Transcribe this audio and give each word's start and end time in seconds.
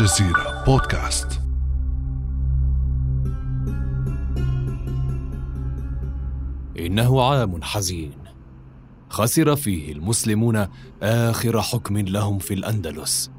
الجزيرة 0.00 0.64
بودكاست. 0.66 1.40
إنه 6.78 7.22
عام 7.22 7.62
حزين. 7.62 8.12
خسر 9.08 9.56
فيه 9.56 9.92
المسلمون 9.92 10.66
آخر 11.02 11.62
حكم 11.62 11.98
لهم 11.98 12.38
في 12.38 12.54
الأندلس. 12.54 13.30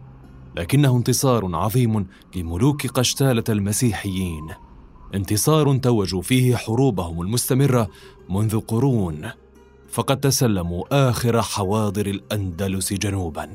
لكنه 0.55 0.97
انتصار 0.97 1.55
عظيم 1.55 2.07
لملوك 2.35 2.87
قشتالة 2.87 3.43
المسيحيين. 3.49 4.47
انتصار 5.15 5.77
توجوا 5.77 6.21
فيه 6.21 6.55
حروبهم 6.55 7.21
المستمرة 7.21 7.89
منذ 8.29 8.59
قرون. 8.59 9.29
فقد 9.89 10.19
تسلموا 10.19 11.09
آخر 11.09 11.41
حواضر 11.41 12.05
الأندلس 12.05 12.93
جنوباً. 12.93 13.49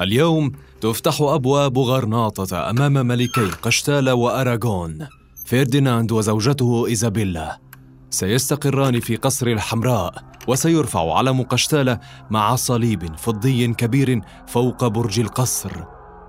اليوم 0.00 0.52
تفتح 0.80 1.20
أبواب 1.20 1.78
غرناطة 1.78 2.70
أمام 2.70 3.06
ملكي 3.06 3.50
قشتالة 3.62 4.14
وأراغون. 4.14 5.06
فرديناند 5.44 6.12
وزوجته 6.12 6.86
إيزابيلا 6.86 7.58
سيستقران 8.10 9.00
في 9.00 9.16
قصر 9.16 9.46
الحمراء 9.46 10.14
وسيرفع 10.48 11.18
علم 11.18 11.42
قشتالة 11.42 11.98
مع 12.30 12.54
صليب 12.54 13.16
فضي 13.16 13.66
كبير 13.66 14.20
فوق 14.46 14.86
برج 14.86 15.20
القصر 15.20 15.70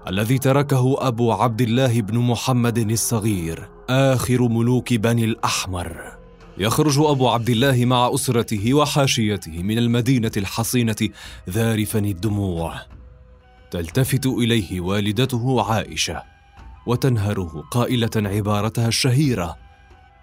الذي 0.07 0.38
تركه 0.38 1.07
أبو 1.07 1.31
عبد 1.31 1.61
الله 1.61 2.02
بن 2.02 2.17
محمد 2.17 2.77
الصغير 2.77 3.69
آخر 3.89 4.41
ملوك 4.41 4.94
بني 4.94 5.25
الأحمر. 5.25 6.17
يخرج 6.57 7.00
أبو 7.00 7.29
عبد 7.29 7.50
الله 7.50 7.85
مع 7.85 8.11
أسرته 8.13 8.73
وحاشيته 8.73 9.63
من 9.63 9.77
المدينة 9.77 10.31
الحصينة 10.38 11.09
ذارفا 11.50 12.00
الدموع. 12.00 12.94
تلتفت 13.71 14.25
إليه 14.25 14.81
والدته 14.81 15.71
عائشة 15.71 16.23
وتنهره 16.85 17.63
قائلة 17.72 18.09
عبارتها 18.16 18.88
الشهيرة 18.88 19.57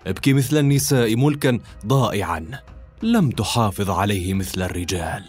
ابكي 0.06 0.32
مثل 0.32 0.56
النساء 0.56 1.16
ملكا 1.16 1.58
ضائعا 1.86 2.46
لم 3.02 3.30
تحافظ 3.30 3.90
عليه 3.90 4.34
مثل 4.34 4.62
الرجال. 4.62 5.24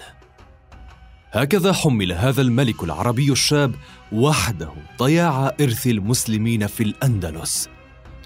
هكذا 1.32 1.74
حمل 1.74 2.12
هذا 2.12 2.42
الملك 2.42 2.84
العربي 2.84 3.32
الشاب 3.32 3.76
وحده 4.12 4.70
ضياع 5.00 5.56
إرث 5.62 5.88
المسلمين 5.88 6.68
في 6.68 6.84
الأندلس. 6.84 7.70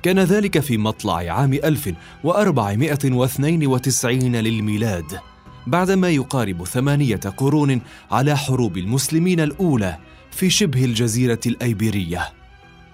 كان 0.03 0.19
ذلك 0.19 0.59
في 0.59 0.77
مطلع 0.77 1.16
عام 1.16 1.53
1492 1.53 4.35
للميلاد. 4.35 5.19
بعدما 5.67 6.09
يقارب 6.09 6.63
ثمانية 6.63 7.15
قرون 7.15 7.81
على 8.11 8.37
حروب 8.37 8.77
المسلمين 8.77 9.39
الأولى 9.39 9.97
في 10.31 10.49
شبه 10.49 10.85
الجزيرة 10.85 11.39
الأيبيرية. 11.45 12.29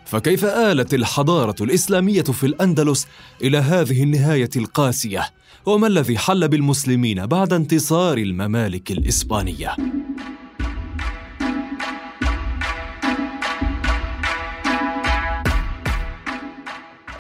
فكيف 0.06 0.46
آلت 0.46 0.94
الحضارة 0.94 1.56
الإسلامية 1.62 2.22
في 2.22 2.46
الأندلس 2.46 3.08
إلى 3.42 3.58
هذه 3.58 4.04
النهاية 4.04 4.50
القاسية؟ 4.56 5.30
وما 5.66 5.88
الذي 5.88 6.18
حل 6.18 6.48
بالمسلمين 6.48 7.26
بعد 7.26 7.54
انتصار 7.54 8.18
الممالك 8.18 8.92
الإسبانية؟ 8.92 9.76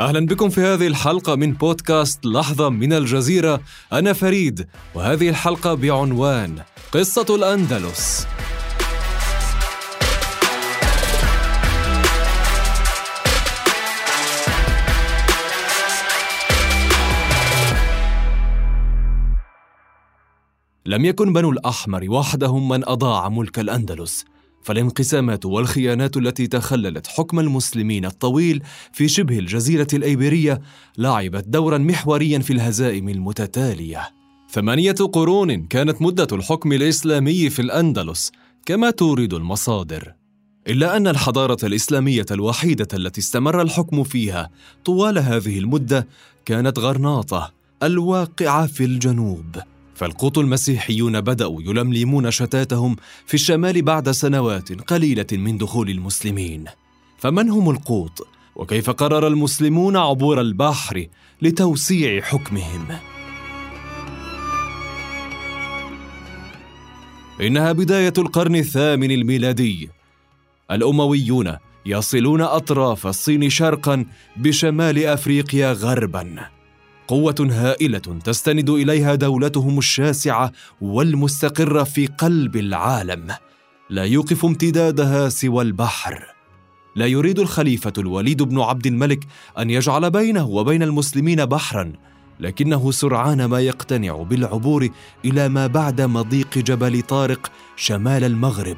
أهلا 0.04 0.26
بكم 0.26 0.50
في 0.50 0.62
هذه 0.62 0.88
الحلقة 0.88 1.36
من 1.36 1.54
بودكاست 1.54 2.26
لحظة 2.26 2.70
من 2.70 2.94
الجزيرة. 2.94 3.62
أنا 3.94 4.14
فريد 4.14 4.68
وهذه 4.96 5.30
الحلقة 5.30 5.74
بعنوان 5.74 6.62
قصة 6.92 7.36
الأندلس. 7.36 8.28
لم 20.86 21.06
يكن 21.06 21.34
بنو 21.34 21.52
الأحمر 21.52 22.06
وحدهم 22.10 22.70
من 22.70 22.90
أضاع 22.90 23.30
ملك 23.30 23.60
الأندلس. 23.60 24.26
فالانقسامات 24.64 25.46
والخيانات 25.46 26.18
التي 26.18 26.48
تخللت 26.48 27.08
حكم 27.08 27.40
المسلمين 27.40 28.06
الطويل 28.06 28.64
في 28.92 29.08
شبه 29.08 29.40
الجزيرة 29.40 29.88
الأيبيرية 29.94 30.62
لعبت 30.98 31.48
دورا 31.48 31.78
محوريا 31.78 32.40
في 32.40 32.54
الهزائم 32.54 33.10
المتتالية. 33.10 34.10
ثمانية 34.50 34.92
قرون 34.92 35.68
كانت 35.68 36.02
مدة 36.02 36.28
الحكم 36.32 36.72
الإسلامي 36.72 37.50
في 37.50 37.62
الأندلس 37.62 38.32
كما 38.66 38.90
تورد 38.90 39.34
المصادر. 39.34 40.14
إلا 40.68 40.98
أن 40.98 41.08
الحضارة 41.08 41.58
الإسلامية 41.64 42.26
الوحيدة 42.32 42.88
التي 42.94 43.22
استمر 43.22 43.62
الحكم 43.62 44.04
فيها 44.04 44.50
طوال 44.86 45.18
هذه 45.20 45.60
المدة 45.60 46.08
كانت 46.46 46.80
غرناطة 46.80 47.54
الواقعة 47.84 48.68
في 48.68 48.86
الجنوب. 48.86 49.58
فالقوط 49.96 50.38
المسيحيون 50.38 51.22
بدأوا 51.22 51.62
يلملمون 51.62 52.32
شتاتهم 52.32 52.96
في 53.26 53.34
الشمال 53.34 53.82
بعد 53.82 54.12
سنوات 54.12 54.82
قليلة 54.82 55.28
من 55.32 55.58
دخول 55.58 55.90
المسلمين. 55.90 56.66
فمن 57.18 57.50
هم 57.50 57.70
القوط؟ 57.70 58.28
وكيف 58.56 58.90
قرر 58.90 59.28
المسلمون 59.28 59.98
عبور 59.98 60.42
البحر 60.42 61.08
لتوسيع 61.42 62.22
حكمهم؟ 62.22 62.88
إنها 67.42 67.72
بداية 67.72 68.14
القرن 68.18 68.56
الثامن 68.56 69.12
الميلادي. 69.12 69.90
الأمويون 70.72 71.58
يصلون 71.86 72.42
أطراف 72.42 73.08
الصين 73.08 73.50
شرقا 73.50 74.06
بشمال 74.38 75.06
أفريقيا 75.06 75.74
غربا. 75.74 76.50
قوة 77.08 77.48
هائلة 77.52 78.00
تستند 78.00 78.70
إليها 78.70 79.16
دولتهم 79.16 79.78
الشاسعة 79.78 80.52
والمستقرة 80.82 81.84
في 81.84 82.08
قلب 82.08 82.56
العالم. 82.56 83.28
لا 83.90 84.04
يوقف 84.04 84.46
امتدادها 84.46 85.30
سوى 85.30 85.64
البحر. 85.64 86.24
لا 86.96 87.06
يريد 87.06 87.40
الخليفة 87.40 87.94
الوليد 87.98 88.44
بن 88.44 88.60
عبد 88.60 88.88
الملك 88.88 89.28
أن 89.60 89.70
يجعل 89.70 90.12
بينه 90.12 90.48
وبين 90.48 90.84
المسلمين 90.84 91.46
بحرا 91.46 91.94
لكنه 92.40 92.92
سرعان 92.92 93.46
ما 93.46 93.60
يقتنع 93.60 94.16
بالعبور 94.16 94.90
إلى 95.26 95.50
ما 95.50 95.68
بعد 95.68 96.02
مضيق 96.02 96.58
جبل 96.58 97.02
طارق 97.02 97.52
شمال 97.76 98.24
المغرب. 98.24 98.78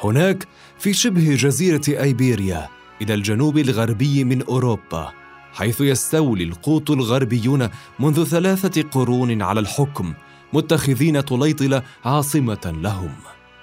هناك 0.00 0.46
في 0.78 0.92
شبه 0.92 1.34
جزيرة 1.34 1.82
أيبيريا 1.88 2.68
إلى 3.02 3.14
الجنوب 3.14 3.58
الغربي 3.58 4.24
من 4.24 4.42
أوروبا. 4.42 5.12
حيث 5.52 5.80
يستولي 5.80 6.44
القوط 6.44 6.90
الغربيون 6.90 7.68
منذ 8.00 8.24
ثلاثة 8.24 8.82
قرون 8.82 9.42
على 9.42 9.60
الحكم 9.60 10.14
متخذين 10.52 11.20
طليطلة 11.20 11.82
عاصمة 12.04 12.74
لهم. 12.82 13.12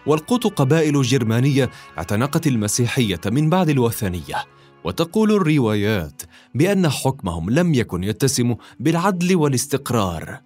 والقوط 0.05 0.47
قبائل 0.47 1.01
جرمانية 1.01 1.69
اعتنقت 1.97 2.47
المسيحية 2.47 3.21
من 3.25 3.49
بعد 3.49 3.69
الوثنية. 3.69 4.45
وتقول 4.83 5.31
الروايات 5.31 6.21
بأن 6.55 6.89
حكمهم 6.89 7.49
لم 7.49 7.73
يكن 7.73 8.03
يتسم 8.03 8.55
بالعدل 8.79 9.35
والاستقرار. 9.35 10.39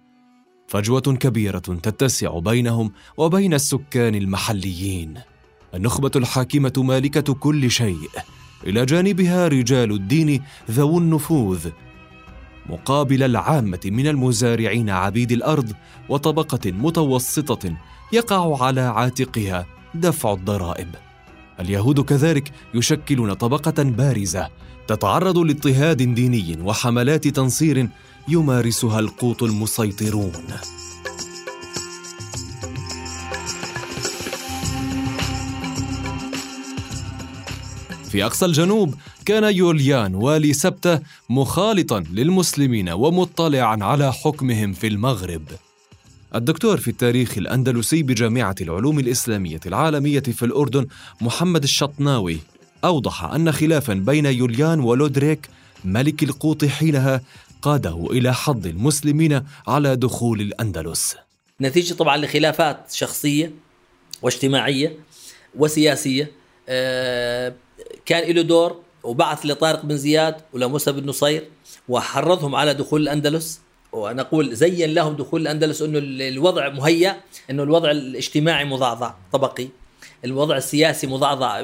فجوة 0.68 1.00
كبيرة 1.00 1.58
تتسع 1.58 2.38
بينهم 2.38 2.92
وبين 3.16 3.54
السكان 3.54 4.14
المحليين. 4.14 5.14
النخبة 5.74 6.10
الحاكمة 6.16 6.72
مالكة 6.76 7.34
كل 7.34 7.70
شيء. 7.70 8.08
إلى 8.66 8.86
جانبها 8.86 9.48
رجال 9.48 9.92
الدين 9.92 10.42
ذو 10.70 10.98
النفوذ 10.98 11.68
مقابل 12.70 13.22
العامة 13.22 13.80
من 13.84 14.06
المزارعين 14.06 14.90
عبيد 14.90 15.32
الأرض 15.32 15.72
وطبقة 16.08 16.70
متوسطة 16.72 17.76
يقع 18.12 18.64
على 18.64 18.80
عاتقها 18.80 19.66
دفع 19.94 20.32
الضرائب. 20.32 20.88
اليهود 21.60 22.00
كذلك 22.00 22.52
يشكلون 22.74 23.32
طبقة 23.32 23.82
بارزة 23.82 24.48
تتعرض 24.86 25.38
لاضطهاد 25.38 26.14
ديني 26.14 26.58
وحملات 26.62 27.28
تنصير 27.28 27.88
يمارسها 28.28 29.00
القوط 29.00 29.42
المسيطرون. 29.42 30.32
في 38.10 38.24
أقصى 38.24 38.44
الجنوب 38.46 38.94
كان 39.26 39.54
يوليان 39.56 40.14
والي 40.14 40.52
سبتة 40.52 41.00
مخالطا 41.28 42.04
للمسلمين 42.12 42.88
ومطلعا 42.88 43.78
على 43.84 44.12
حكمهم 44.12 44.72
في 44.72 44.86
المغرب. 44.86 45.42
الدكتور 46.34 46.76
في 46.76 46.88
التاريخ 46.88 47.38
الأندلسي 47.38 48.02
بجامعة 48.02 48.54
العلوم 48.60 48.98
الإسلامية 48.98 49.60
العالمية 49.66 50.20
في 50.20 50.44
الأردن 50.44 50.86
محمد 51.20 51.62
الشطناوي 51.62 52.38
أوضح 52.84 53.24
أن 53.24 53.52
خلافا 53.52 53.94
بين 53.94 54.26
يوليان 54.26 54.80
ولودريك 54.80 55.48
ملك 55.84 56.22
القوط 56.22 56.64
حينها 56.64 57.20
قاده 57.62 58.06
إلى 58.10 58.34
حض 58.34 58.66
المسلمين 58.66 59.42
على 59.68 59.96
دخول 59.96 60.40
الأندلس. 60.40 61.16
نتيجة 61.60 61.94
طبعا 61.94 62.16
لخلافات 62.16 62.92
شخصية 62.92 63.52
واجتماعية 64.22 64.96
وسياسية 65.58 66.30
آه، 66.68 67.54
كان 68.06 68.34
له 68.34 68.42
دور 68.42 68.76
وبعث 69.02 69.46
لطارق 69.46 69.84
بن 69.86 69.96
زياد 69.96 70.36
ولموسى 70.52 70.92
بن 70.92 71.08
نصير 71.08 71.44
وحرضهم 71.88 72.54
على 72.54 72.74
دخول 72.74 73.02
الأندلس. 73.02 73.60
ونقول 73.92 74.54
زين 74.54 74.94
لهم 74.94 75.16
دخول 75.16 75.40
الأندلس 75.40 75.82
أنه 75.82 75.98
الوضع 76.02 76.68
مهيأ 76.68 77.16
أنه 77.50 77.62
الوضع 77.62 77.90
الاجتماعي 77.90 78.64
مضعضع 78.64 79.14
طبقي. 79.32 79.68
الوضع 80.24 80.56
السياسي 80.56 81.06
مضعضع 81.06 81.62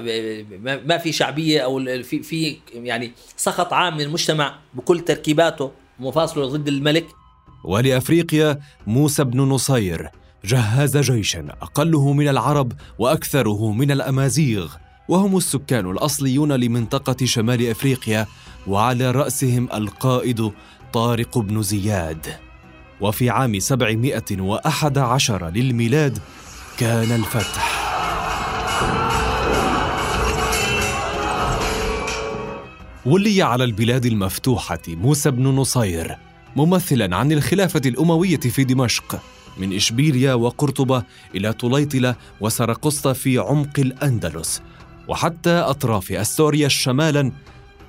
ما 0.63 0.99
في 0.99 1.13
شعبية 1.13 1.61
أو 1.61 1.85
في 2.03 2.23
في 2.23 2.57
يعني 2.75 3.13
سخط 3.37 3.73
عام 3.73 3.95
من 3.95 4.01
المجتمع 4.01 4.59
بكل 4.75 5.01
تركيباته 5.01 5.71
مفاصله 6.01 6.47
ضد 6.47 6.69
الملك. 6.69 7.07
ولأفريقيا 7.65 8.61
موسى 8.87 9.25
بن 9.25 9.41
نصير 9.41 10.11
جهز 10.45 10.97
جيشا 10.97 11.47
أقله 11.63 12.13
من 12.13 12.29
العرب 12.29 12.73
وأكثره 12.99 13.73
من 13.73 13.91
الأمازيغ. 13.91 14.75
وهم 15.09 15.37
السكان 15.37 15.91
الأصليون 15.91 16.53
لمنطقة 16.53 17.27
شمال 17.27 17.71
إفريقيا 17.71 18.27
وعلى 18.67 19.11
رأسهم 19.11 19.69
القائد 19.75 20.51
طارق 20.93 21.39
بن 21.39 21.63
زياد. 21.63 22.27
وفي 23.01 23.31
عام 23.31 23.59
711 23.59 25.49
للميلاد 25.49 26.19
كان 26.79 27.13
الفتح. 27.13 27.87
ولي 33.07 33.43
على 33.43 33.65
البلاد 33.65 34.07
المفتوحة 34.07 34.81
موسى 34.89 35.31
بن 35.31 35.45
نصير 35.45 36.17
ممثلا 36.57 37.17
عن 37.17 37.33
الخلافة 37.33 37.81
الأموية 37.87 38.37
في 38.41 38.65
دمشق 38.65 39.21
من 39.59 39.73
إشبيليا 39.73 40.35
وقرطبة 40.35 41.03
إلى 41.35 41.53
طليطلة 41.53 42.17
وسرقسطة 42.41 43.13
في 43.13 43.39
عمق 43.39 43.79
الأندلس 43.79 44.63
وحتى 45.09 45.51
أطراف 45.51 46.13
أستوريا 46.13 46.69
شمالا 46.69 47.33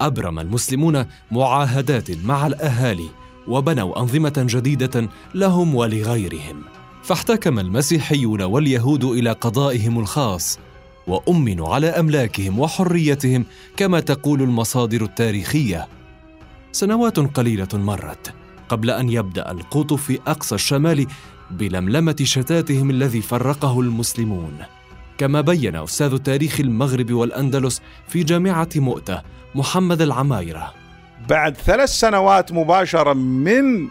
أبرم 0.01 0.39
المسلمون 0.39 1.05
معاهدات 1.31 2.11
مع 2.11 2.47
الأهالي 2.47 3.09
وبنوا 3.47 3.99
أنظمة 3.99 4.33
جديدة 4.37 5.09
لهم 5.35 5.75
ولغيرهم. 5.75 6.63
فاحتكم 7.03 7.59
المسيحيون 7.59 8.41
واليهود 8.41 9.03
إلى 9.03 9.31
قضائهم 9.31 9.99
الخاص 9.99 10.59
وأمنوا 11.07 11.73
على 11.75 11.87
أملاكهم 11.87 12.59
وحريتهم 12.59 13.45
كما 13.77 13.99
تقول 13.99 14.41
المصادر 14.41 15.03
التاريخية. 15.03 15.87
سنوات 16.71 17.19
قليلة 17.19 17.67
مرت 17.73 18.33
قبل 18.69 18.89
أن 18.89 19.09
يبدأ 19.09 19.51
القوط 19.51 19.93
في 19.93 20.19
أقصى 20.27 20.55
الشمال 20.55 21.07
بلملمة 21.51 22.15
شتاتهم 22.23 22.89
الذي 22.89 23.21
فرقه 23.21 23.79
المسلمون. 23.79 24.57
كما 25.17 25.41
بين 25.41 25.75
أستاذ 25.75 26.17
تاريخ 26.17 26.59
المغرب 26.59 27.11
والأندلس 27.11 27.81
في 28.07 28.23
جامعة 28.23 28.69
مؤتة 28.75 29.21
محمد 29.55 30.01
العمايرة. 30.01 30.73
بعد 31.29 31.57
ثلاث 31.57 31.89
سنوات 31.89 32.51
مباشرة 32.51 33.13
من 33.13 33.87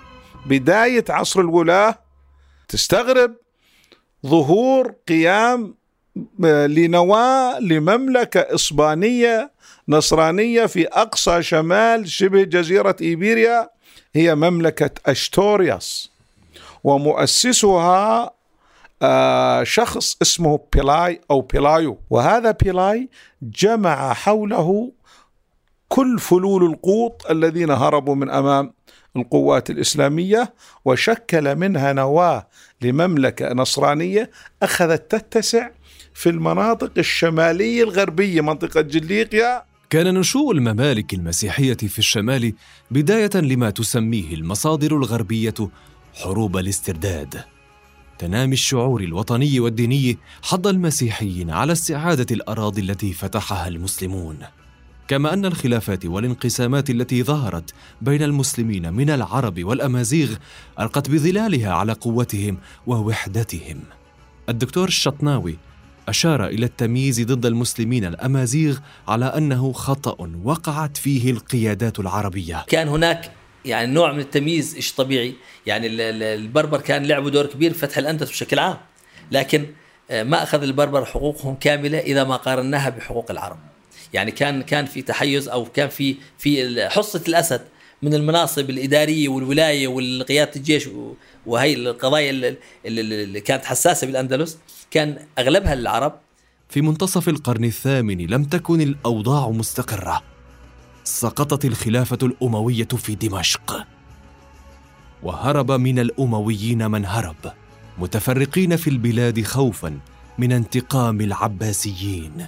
بداية 0.46 1.04
عصر 1.08 1.40
الولاة 1.40 1.98
تستغرب 2.68 3.34
ظهور 4.26 4.94
قيام 5.08 5.74
لنواة 6.68 7.60
لمملكة 7.60 8.40
إسبانية 8.40 9.52
نصرانية 9.88 10.66
في 10.66 10.86
أقصى 10.86 11.42
شمال 11.42 12.08
شبه 12.08 12.42
جزيرة 12.42 12.96
إيبيريا 13.00 13.70
هي 14.14 14.34
مملكة 14.34 14.90
أشتورياس. 15.06 16.10
ومؤسسها 16.84 18.35
آه، 19.02 19.64
شخص 19.64 20.16
اسمه 20.22 20.60
بيلاي 20.72 21.20
أو 21.30 21.40
بيلايو 21.40 21.98
وهذا 22.10 22.50
بيلاي 22.50 23.08
جمع 23.42 24.12
حوله 24.12 24.92
كل 25.88 26.18
فلول 26.18 26.64
القوط 26.64 27.26
الذين 27.30 27.70
هربوا 27.70 28.14
من 28.14 28.30
أمام 28.30 28.72
القوات 29.16 29.70
الإسلامية 29.70 30.54
وشكل 30.84 31.56
منها 31.56 31.92
نواة 31.92 32.48
لمملكة 32.82 33.52
نصرانية 33.52 34.30
أخذت 34.62 35.10
تتسع 35.10 35.70
في 36.14 36.28
المناطق 36.28 36.92
الشمالية 36.98 37.84
الغربية 37.84 38.40
منطقة 38.40 38.80
جليقيا 38.80 39.64
كان 39.90 40.14
نشوء 40.14 40.52
الممالك 40.52 41.14
المسيحية 41.14 41.76
في 41.76 41.98
الشمال 41.98 42.52
بداية 42.90 43.30
لما 43.34 43.70
تسميه 43.70 44.34
المصادر 44.34 44.96
الغربية 44.96 45.54
حروب 46.14 46.56
الاسترداد. 46.56 47.55
تنامي 48.18 48.52
الشعور 48.52 49.00
الوطني 49.00 49.60
والديني 49.60 50.18
حض 50.42 50.66
المسيحيين 50.66 51.50
على 51.50 51.72
استعادة 51.72 52.26
الأراضي 52.30 52.80
التي 52.80 53.12
فتحها 53.12 53.68
المسلمون. 53.68 54.38
كما 55.08 55.32
أن 55.32 55.44
الخلافات 55.44 56.06
والانقسامات 56.06 56.90
التي 56.90 57.22
ظهرت 57.22 57.74
بين 58.00 58.22
المسلمين 58.22 58.92
من 58.92 59.10
العرب 59.10 59.64
والأمازيغ 59.64 60.36
ألقت 60.80 61.10
بظلالها 61.10 61.72
على 61.72 61.92
قوتهم 61.92 62.58
ووحدتهم. 62.86 63.80
الدكتور 64.48 64.88
الشطناوي 64.88 65.58
أشار 66.08 66.46
إلى 66.46 66.66
التمييز 66.66 67.20
ضد 67.20 67.46
المسلمين 67.46 68.04
الأمازيغ 68.04 68.78
على 69.08 69.24
أنه 69.24 69.72
خطأ 69.72 70.30
وقعت 70.44 70.96
فيه 70.96 71.30
القيادات 71.30 72.00
العربية 72.00 72.64
كان 72.68 72.88
هناك 72.88 73.32
يعني 73.66 73.92
نوع 73.92 74.12
من 74.12 74.20
التمييز 74.20 74.74
إيش 74.74 74.92
طبيعي. 74.92 75.34
يعني 75.66 75.86
البربر 76.34 76.80
كان 76.80 77.06
لعبوا 77.06 77.30
دور 77.30 77.46
كبير 77.46 77.72
في 77.72 77.78
فتح 77.78 77.98
الأندلس 77.98 78.30
بشكل 78.30 78.58
عام. 78.58 78.76
لكن 79.32 79.66
آه، 80.10 80.22
ما 80.22 80.42
أخذ 80.42 80.62
البربر 80.62 81.04
حقوقهم 81.04 81.54
كاملة 81.54 81.98
إذا 81.98 82.24
ما 82.24 82.36
قارناها 82.36 82.90
بحقوق 82.90 83.30
العرب. 83.30 83.58
يعني 84.12 84.30
كان 84.30 84.62
كان 84.62 84.86
في 84.86 85.02
تحيز 85.02 85.48
أو 85.48 85.64
كان 85.64 85.88
في 85.88 86.16
في 86.38 86.88
حصة 86.88 87.22
الأسد 87.28 87.60
من 88.02 88.14
المناصب 88.14 88.70
الإدارية 88.70 89.28
والولاية 89.28 89.88
والقيادة 89.88 90.50
الجيش 90.56 90.88
وهي 91.46 91.74
القضايا 91.74 92.56
اللي 92.86 93.40
كانت 93.40 93.64
حساسة 93.64 94.06
بالأندلس 94.06 94.58
كان 94.90 95.18
أغلبها 95.38 95.74
للعرب. 95.74 96.20
في 96.68 96.80
منتصف 96.80 97.28
القرن 97.28 97.64
الثامن 97.64 98.26
لم 98.26 98.44
تكن 98.44 98.80
الأوضاع 98.80 99.50
مستقرة. 99.50 100.35
سقطت 101.06 101.64
الخلافة 101.64 102.18
الأموية 102.22 102.88
في 102.88 103.14
دمشق. 103.14 103.86
وهرب 105.22 105.72
من 105.72 105.98
الأمويين 105.98 106.90
من 106.90 107.06
هرب 107.06 107.52
متفرقين 107.98 108.76
في 108.76 108.90
البلاد 108.90 109.42
خوفا 109.42 109.98
من 110.38 110.52
انتقام 110.52 111.20
العباسيين. 111.20 112.46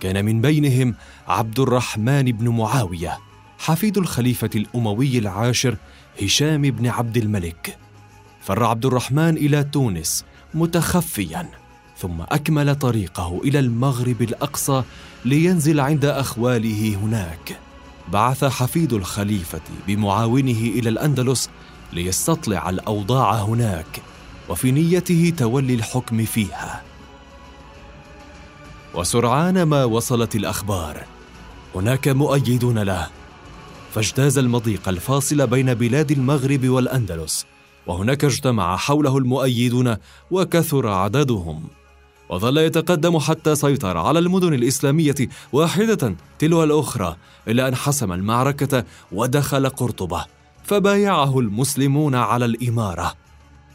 كان 0.00 0.24
من 0.24 0.40
بينهم 0.40 0.94
عبد 1.28 1.60
الرحمن 1.60 2.22
بن 2.22 2.48
معاوية 2.48 3.18
حفيد 3.58 3.98
الخليفة 3.98 4.50
الأموي 4.54 5.18
العاشر 5.18 5.76
هشام 6.22 6.62
بن 6.62 6.86
عبد 6.86 7.16
الملك. 7.16 7.78
فر 8.40 8.64
عبد 8.64 8.86
الرحمن 8.86 9.36
إلى 9.36 9.64
تونس 9.64 10.24
متخفيا 10.54 11.48
ثم 11.98 12.20
أكمل 12.20 12.74
طريقه 12.74 13.40
إلى 13.44 13.58
المغرب 13.58 14.22
الأقصى 14.22 14.82
لينزل 15.24 15.80
عند 15.80 16.04
أخواله 16.04 16.96
هناك. 17.02 17.71
بعث 18.12 18.44
حفيد 18.44 18.92
الخليفة 18.92 19.60
بمعاونه 19.86 20.60
إلى 20.60 20.88
الأندلس 20.88 21.50
ليستطلع 21.92 22.70
الأوضاع 22.70 23.34
هناك 23.34 24.02
وفي 24.48 24.72
نيته 24.72 25.32
تولي 25.38 25.74
الحكم 25.74 26.24
فيها. 26.24 26.82
وسرعان 28.94 29.62
ما 29.62 29.84
وصلت 29.84 30.36
الأخبار 30.36 31.04
هناك 31.74 32.08
مؤيدون 32.08 32.78
له. 32.78 33.08
فاجتاز 33.94 34.38
المضيق 34.38 34.88
الفاصل 34.88 35.46
بين 35.46 35.74
بلاد 35.74 36.10
المغرب 36.10 36.68
والأندلس 36.68 37.46
وهناك 37.86 38.24
اجتمع 38.24 38.76
حوله 38.76 39.18
المؤيدون 39.18 39.96
وكثر 40.30 40.88
عددهم. 40.88 41.62
وظل 42.28 42.58
يتقدم 42.58 43.18
حتى 43.18 43.54
سيطر 43.54 43.98
على 43.98 44.18
المدن 44.18 44.54
الإسلامية 44.54 45.14
واحدة 45.52 46.14
تلو 46.38 46.64
الأخرى 46.64 47.16
إلى 47.48 47.68
أن 47.68 47.74
حسم 47.74 48.12
المعركة 48.12 48.84
ودخل 49.12 49.68
قرطبة 49.68 50.24
فبايعه 50.64 51.38
المسلمون 51.38 52.14
على 52.14 52.44
الإمارة. 52.44 53.14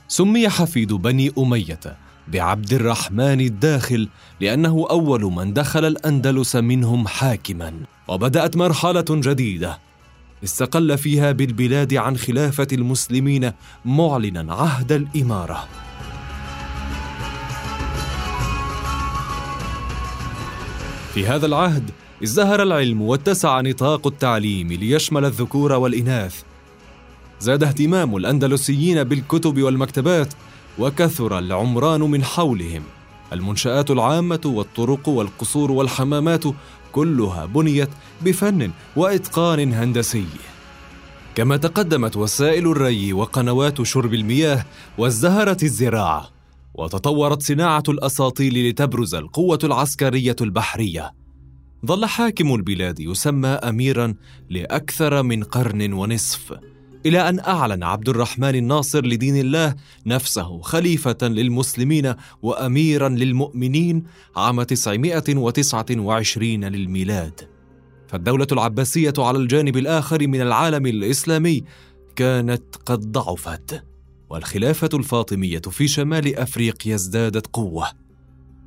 سمي 0.07 0.49
حفيد 0.49 0.93
بني 0.93 1.31
أمية 1.37 1.79
بعبد 2.27 2.73
الرحمن 2.73 3.41
الداخل 3.41 4.09
لأنه 4.41 4.87
أول 4.89 5.21
من 5.21 5.53
دخل 5.53 5.85
الأندلس 5.85 6.55
منهم 6.55 7.07
حاكما 7.07 7.73
وبدأت 8.07 8.57
مرحلة 8.57 9.05
جديدة. 9.09 9.79
استقل 10.43 10.97
فيها 10.97 11.31
بالبلاد 11.31 11.93
عن 11.93 12.17
خلافة 12.17 12.67
المسلمين 12.71 13.51
معلنا 13.85 14.53
عهد 14.53 14.91
الإمارة. 14.91 15.86
في 21.17 21.27
هذا 21.27 21.45
العهد 21.45 21.91
ازدهر 22.23 22.63
العلم 22.63 23.01
واتسع 23.01 23.61
نطاق 23.61 24.07
التعليم 24.07 24.73
ليشمل 24.73 25.25
الذكور 25.25 25.71
والإناث. 25.71 26.41
زاد 27.39 27.63
اهتمام 27.63 28.15
الأندلسيين 28.15 29.03
بالكتب 29.03 29.61
والمكتبات 29.61 30.33
وكثر 30.79 31.39
العمران 31.39 32.01
من 32.01 32.23
حولهم. 32.23 32.83
المنشآت 33.33 33.91
العامة 33.91 34.41
والطرق 34.45 35.09
والقصور 35.09 35.71
والحمامات 35.71 36.43
كلها 36.91 37.45
بنيت 37.45 37.89
بفن 38.21 38.71
وإتقان 38.95 39.73
هندسي. 39.73 40.25
كما 41.35 41.57
تقدمت 41.57 42.17
وسائل 42.17 42.71
الري 42.71 43.13
وقنوات 43.13 43.81
شرب 43.81 44.13
المياه 44.13 44.65
وازدهرت 44.97 45.63
الزراعة. 45.63 46.36
وتطورت 46.77 47.43
صناعة 47.43 47.83
الأساطيل 47.89 48.69
لتبرز 48.69 49.15
القوة 49.15 49.59
العسكرية 49.63 50.35
البحرية 50.41 51.13
ظل 51.85 52.05
حاكم 52.05 52.55
البلاد 52.55 52.99
يسمى 52.99 53.47
أميرا 53.47 54.15
لأكثر 54.49 55.23
من 55.23 55.43
قرن 55.43 55.93
ونصف 55.93 56.53
إلى 57.05 57.29
أن 57.29 57.39
أعلن 57.39 57.83
عبد 57.83 58.09
الرحمن 58.09 58.55
الناصر 58.55 59.05
لدين 59.05 59.35
الله 59.35 59.75
نفسه 60.05 60.61
خليفة 60.61 61.17
للمسلمين 61.21 62.13
وأميرا 62.41 63.09
للمؤمنين 63.09 64.03
عام 64.35 64.63
929 64.63 66.65
للميلاد. 66.65 67.49
فالدولة 68.07 68.47
العباسية 68.51 69.13
على 69.17 69.37
الجانب 69.37 69.77
الآخر 69.77 70.27
من 70.27 70.41
العالم 70.41 70.85
الإسلامي 70.85 71.63
كانت 72.15 72.75
قد 72.85 73.11
ضعفت، 73.11 73.83
والخلافة 74.29 74.89
الفاطمية 74.93 75.59
في 75.59 75.87
شمال 75.87 76.35
أفريقيا 76.35 76.95
ازدادت 76.95 77.47
قوة. 77.47 77.87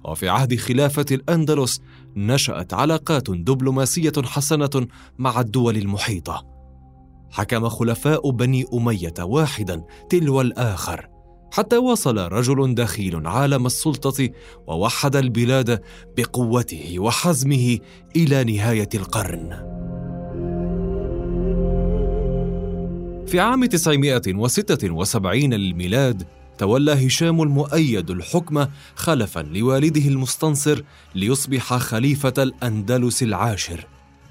وفي 0.04 0.28
عهد 0.28 0.56
خلافة 0.56 1.06
الأندلس 1.10 1.80
نشأت 2.16 2.74
علاقات 2.74 3.30
دبلوماسية 3.30 4.12
حسنة 4.24 4.86
مع 5.18 5.40
الدول 5.40 5.76
المحيطة. 5.76 6.46
حكم 7.30 7.68
خلفاء 7.68 8.30
بني 8.30 8.64
أمية 8.74 9.14
واحدا 9.20 9.84
تلو 10.10 10.40
الآخر 10.40 11.08
حتى 11.52 11.76
وصل 11.76 12.18
رجل 12.18 12.74
دخيل 12.74 13.26
عالم 13.26 13.66
السلطة 13.66 14.28
ووحد 14.66 15.16
البلاد 15.16 15.80
بقوته 16.16 16.98
وحزمه 16.98 17.78
إلى 18.16 18.44
نهاية 18.44 18.88
القرن 18.94 19.79
في 23.30 23.40
عام 23.40 23.64
976 23.64 25.54
للميلاد 25.54 26.26
تولى 26.58 27.06
هشام 27.06 27.42
المؤيد 27.42 28.10
الحكم 28.10 28.66
خلفا 28.94 29.40
لوالده 29.40 30.08
المستنصر 30.08 30.82
ليصبح 31.14 31.74
خليفة 31.74 32.32
الأندلس 32.38 33.22
العاشر. 33.22 33.86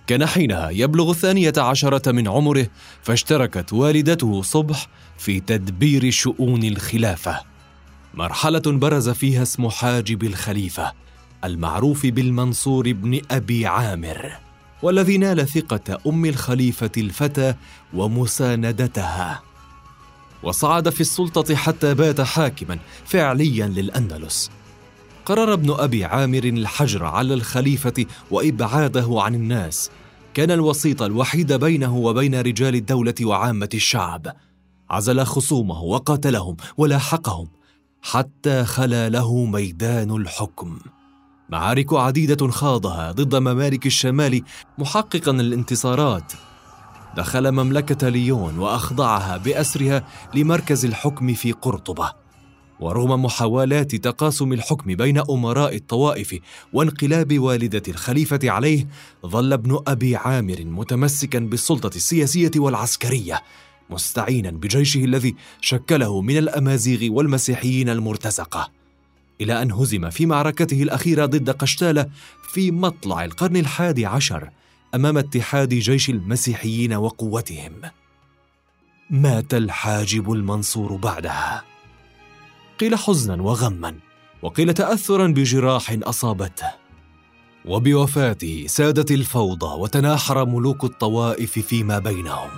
كان 0.07 0.25
حينها 0.25 0.69
يبلغ 0.69 1.11
الثانية 1.11 1.53
عشرة 1.57 2.11
من 2.11 2.27
عمره 2.27 2.67
فاشتركت 3.01 3.73
والدته 3.73 4.41
صبح 4.41 4.87
في 5.17 5.39
تدبير 5.39 6.11
شؤون 6.11 6.63
الخلافة. 6.63 7.39
مرحلة 8.13 8.63
برز 8.65 9.09
فيها 9.09 9.41
اسم 9.41 9.69
حاجب 9.69 10.23
الخليفة 10.23 10.93
المعروف 11.43 12.05
بالمنصور 12.05 12.91
بن 12.91 13.21
أبي 13.31 13.65
عامر 13.65 14.39
والذي 14.81 15.17
نال 15.17 15.47
ثقة 15.47 15.97
أم 16.07 16.25
الخليفة 16.25 16.91
الفتى 16.97 17.55
ومساندتها. 17.93 19.41
وصعد 20.43 20.89
في 20.89 21.01
السلطة 21.01 21.55
حتى 21.55 21.93
بات 21.93 22.21
حاكما 22.21 22.79
فعليا 23.05 23.67
للأندلس. 23.67 24.49
قرر 25.25 25.53
ابن 25.53 25.71
أبي 25.71 26.05
عامر 26.05 26.43
الحجر 26.43 27.05
على 27.05 27.33
الخليفة 27.33 28.05
وإبعاده 28.31 29.07
عن 29.11 29.35
الناس. 29.35 29.89
كان 30.33 30.51
الوسيط 30.51 31.01
الوحيد 31.01 31.53
بينه 31.53 31.97
وبين 31.97 32.41
رجال 32.41 32.75
الدولة 32.75 33.15
وعامة 33.21 33.69
الشعب. 33.73 34.27
عزل 34.89 35.23
خصومه 35.23 35.81
وقاتلهم 35.81 36.57
ولاحقهم 36.77 37.47
حتى 38.01 38.65
خلا 38.65 39.09
له 39.09 39.45
ميدان 39.45 40.15
الحكم. 40.15 40.79
معارك 41.49 41.93
عديدة 41.93 42.47
خاضها 42.47 43.11
ضد 43.11 43.35
ممالك 43.35 43.85
الشمال 43.85 44.43
محققا 44.77 45.31
الانتصارات 45.31 46.33
دخل 47.17 47.51
مملكة 47.51 48.09
ليون 48.09 48.59
وأخضعها 48.59 49.37
بأسرها 49.37 50.07
لمركز 50.33 50.85
الحكم 50.85 51.33
في 51.33 51.51
قرطبة. 51.51 52.13
ورغم 52.79 53.25
محاولات 53.25 53.95
تقاسم 53.95 54.53
الحكم 54.53 54.95
بين 54.95 55.17
أمراء 55.17 55.75
الطوائف 55.75 56.39
وانقلاب 56.73 57.39
والدة 57.39 57.83
الخليفة 57.87 58.39
عليه 58.43 58.87
ظل 59.25 59.53
ابن 59.53 59.79
أبي 59.87 60.15
عامر 60.15 60.65
متمسكا 60.65 61.39
بالسلطة 61.39 61.95
السياسية 61.95 62.51
والعسكرية 62.55 63.41
مستعينا 63.89 64.51
بجيشه 64.51 65.03
الذي 65.05 65.35
شكله 65.61 66.21
من 66.21 66.37
الأمازيغ 66.37 67.13
والمسيحيين 67.13 67.89
المرتزقة. 67.89 68.71
إلى 69.41 69.61
أن 69.61 69.71
هزم 69.71 70.09
في 70.09 70.25
معركته 70.25 70.83
الأخيرة 70.83 71.25
ضد 71.25 71.49
قشتالة 71.49 72.09
في 72.53 72.71
مطلع 72.71 73.25
القرن 73.25 73.57
الحادي 73.57 74.05
عشر 74.05 74.49
أمام 74.95 75.17
اتحاد 75.17 75.69
جيش 75.69 76.09
المسيحيين 76.09 76.93
وقوتهم. 76.93 77.81
مات 79.09 79.53
الحاجب 79.53 80.31
المنصور 80.31 80.95
بعدها. 80.95 81.63
قيل 82.79 82.95
حزنا 82.95 83.43
وغما 83.43 83.95
وقيل 84.41 84.73
تأثرا 84.73 85.27
بجراح 85.27 85.97
أصابته. 86.03 86.71
وبوفاته 87.65 88.65
سادت 88.67 89.11
الفوضى 89.11 89.81
وتناحر 89.81 90.45
ملوك 90.45 90.83
الطوائف 90.83 91.59
فيما 91.59 91.99
بينهم. 91.99 92.49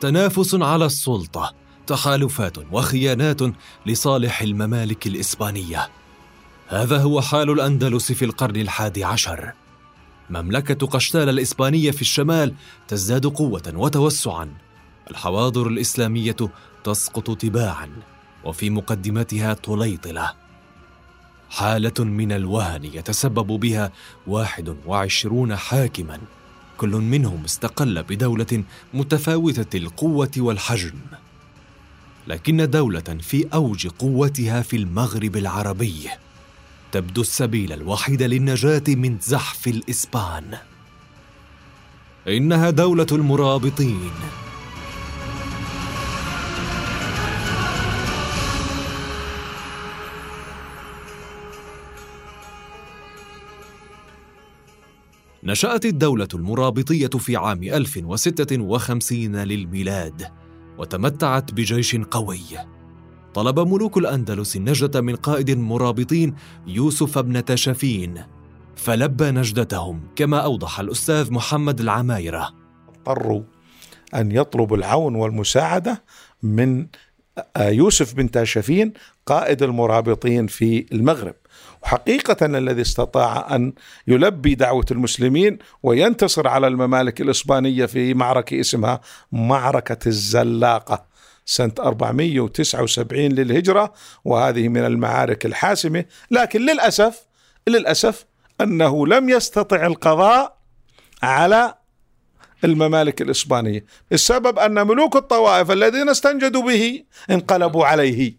تنافس 0.00 0.54
على 0.54 0.86
السلطة 0.86 1.54
تحالفات 1.86 2.58
وخيانات 2.72 3.40
لصالح 3.86 4.42
الممالك 4.42 5.06
الإسبانية. 5.06 6.01
هذا 6.72 6.96
هو 6.96 7.20
حال 7.20 7.50
الأندلس 7.50 8.12
في 8.12 8.24
القرن 8.24 8.56
الحادي 8.56 9.04
عشر. 9.04 9.52
مملكة 10.30 10.86
قشتال 10.86 11.28
الإسبانية 11.28 11.90
في 11.90 12.02
الشمال 12.02 12.54
تزداد 12.88 13.26
قوة 13.26 13.72
وتوسعا. 13.74 14.48
الحواضر 15.10 15.66
الإسلامية 15.66 16.36
تسقط 16.84 17.36
تباعا 17.36 17.90
وفي 18.44 18.70
مقدمتها 18.70 19.54
طليطلة. 19.54 20.32
حالة 21.50 22.04
من 22.04 22.32
الوهن 22.32 22.84
يتسبب 22.84 23.46
بها 23.46 23.92
واحد 24.26 24.76
وعشرون 24.86 25.56
حاكما. 25.56 26.18
كل 26.78 26.90
منهم 26.90 27.44
استقل 27.44 28.02
بدولة 28.02 28.64
متفاوتة 28.94 29.76
القوة 29.76 30.32
والحجم. 30.36 30.94
لكن 32.26 32.70
دولة 32.70 33.18
في 33.20 33.48
أوج 33.54 33.86
قوتها 33.86 34.62
في 34.62 34.76
المغرب 34.76 35.36
العربي. 35.36 36.10
تبدو 36.92 37.20
السبيل 37.20 37.72
الوحيد 37.72 38.22
للنجاة 38.22 38.82
من 38.88 39.18
زحف 39.20 39.68
الإسبان. 39.68 40.58
إنها 42.28 42.70
دولة 42.70 43.06
المرابطين. 43.12 44.10
نشأت 55.44 55.84
الدولة 55.84 56.28
المرابطية 56.34 57.06
في 57.06 57.36
عام 57.36 57.62
1056 57.62 59.36
للميلاد 59.36 60.26
وتمتعت 60.78 61.52
بجيش 61.52 61.96
قوي. 61.96 62.71
طلب 63.34 63.60
ملوك 63.60 63.98
الأندلس 63.98 64.56
النجدة 64.56 65.00
من 65.00 65.16
قائد 65.16 65.50
مرابطين 65.50 66.34
يوسف 66.66 67.18
بن 67.18 67.44
تشفين 67.44 68.22
فلبى 68.76 69.30
نجدتهم 69.30 70.00
كما 70.16 70.38
أوضح 70.38 70.80
الأستاذ 70.80 71.32
محمد 71.32 71.80
العمايرة. 71.80 72.54
اضطروا 72.88 73.42
أن 74.14 74.32
يطلبوا 74.32 74.76
العون 74.76 75.14
والمساعدة 75.14 76.04
من 76.42 76.86
يوسف 77.58 78.14
بن 78.14 78.30
تاشفين 78.30 78.92
قائد 79.26 79.62
المرابطين 79.62 80.46
في 80.46 80.86
المغرب. 80.92 81.34
وحقيقة 81.82 82.46
الذي 82.46 82.80
استطاع 82.80 83.54
أن 83.54 83.72
يلبي 84.06 84.54
دعوة 84.54 84.86
المسلمين 84.90 85.58
وينتصر 85.82 86.48
على 86.48 86.66
الممالك 86.66 87.20
الإسبانية 87.20 87.86
في 87.86 88.14
معركة 88.14 88.60
اسمها 88.60 89.00
معركة 89.32 90.08
الزلاقة. 90.08 91.11
سنة 91.44 91.72
479 91.78 93.20
للهجرة 93.20 93.92
وهذه 94.24 94.68
من 94.68 94.84
المعارك 94.84 95.46
الحاسمة. 95.46 96.04
لكن 96.30 96.60
للأسف 96.60 97.26
للأسف 97.68 98.26
أنه 98.60 99.06
لم 99.06 99.28
يستطع 99.28 99.86
القضاء 99.86 100.56
على 101.22 101.74
الممالك 102.64 103.22
الإسبانية 103.22 103.84
السبب 104.12 104.58
أن 104.58 104.86
ملوك 104.86 105.16
الطوائف 105.16 105.70
الذين 105.70 106.08
استنجدوا 106.08 106.62
به 106.62 107.04
انقلبوا 107.30 107.86
عليه 107.86 108.36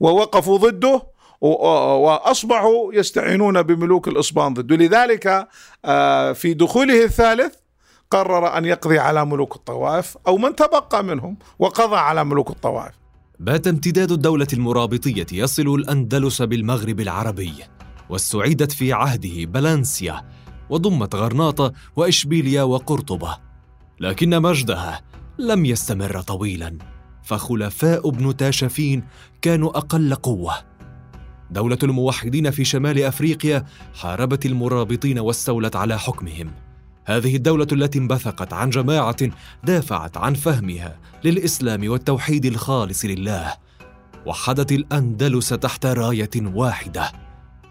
ووقفوا 0.00 0.58
ضده 0.58 1.02
وأصبحوا 1.40 2.94
يستعينون 2.94 3.62
بملوك 3.62 4.08
الإسبان 4.08 4.54
ضده. 4.54 4.76
لذلك 4.76 5.48
آه، 5.84 6.32
في 6.32 6.54
دخوله 6.54 7.04
الثالث 7.04 7.54
قرر 8.10 8.58
أن 8.58 8.64
يقضي 8.64 8.98
على 8.98 9.26
ملوك 9.26 9.56
الطوائف 9.56 10.16
أو 10.26 10.36
من 10.36 10.56
تبقى 10.56 11.04
منهم 11.04 11.36
وقضى 11.58 11.96
على 11.96 12.24
ملوك 12.24 12.50
الطوائف 12.50 12.94
بات 13.40 13.66
امتداد 13.66 14.12
الدولة 14.12 14.46
المرابطية 14.52 15.26
يصل 15.32 15.74
الأندلس 15.74 16.42
بالمغرب 16.42 17.00
العربي 17.00 17.52
واستعيدت 18.08 18.72
في 18.72 18.92
عهده 18.92 19.44
بلانسيا 19.44 20.22
وضمت 20.70 21.14
غرناطة 21.14 21.72
وإشبيليا 21.96 22.62
وقرطبة 22.62 23.36
لكن 24.00 24.42
مجدها 24.42 25.00
لم 25.38 25.64
يستمر 25.64 26.20
طويلا 26.20 26.78
فخلفاء 27.22 28.08
ابن 28.08 28.36
تاشفين 28.36 29.04
كانوا 29.42 29.78
أقل 29.78 30.14
قوة. 30.14 30.54
دولة 31.50 31.78
الموحدين 31.82 32.50
في 32.50 32.64
شمال 32.64 33.02
أفريقيا 33.02 33.64
حاربت 33.94 34.46
المرابطين 34.46 35.18
واستولت 35.18 35.76
على 35.76 35.98
حكمهم. 35.98 36.52
هذه 37.06 37.36
الدولة 37.36 37.66
التي 37.72 37.98
انبثقت 37.98 38.52
عن 38.52 38.70
جماعة 38.70 39.16
دافعت 39.64 40.16
عن 40.16 40.34
فهمها 40.34 40.98
للإسلام 41.24 41.90
والتوحيد 41.90 42.46
الخالص 42.46 43.04
لله 43.04 43.54
وحدت 44.26 44.72
الأندلس 44.72 45.48
تحت 45.48 45.86
راية 45.86 46.30
واحدة 46.36 47.12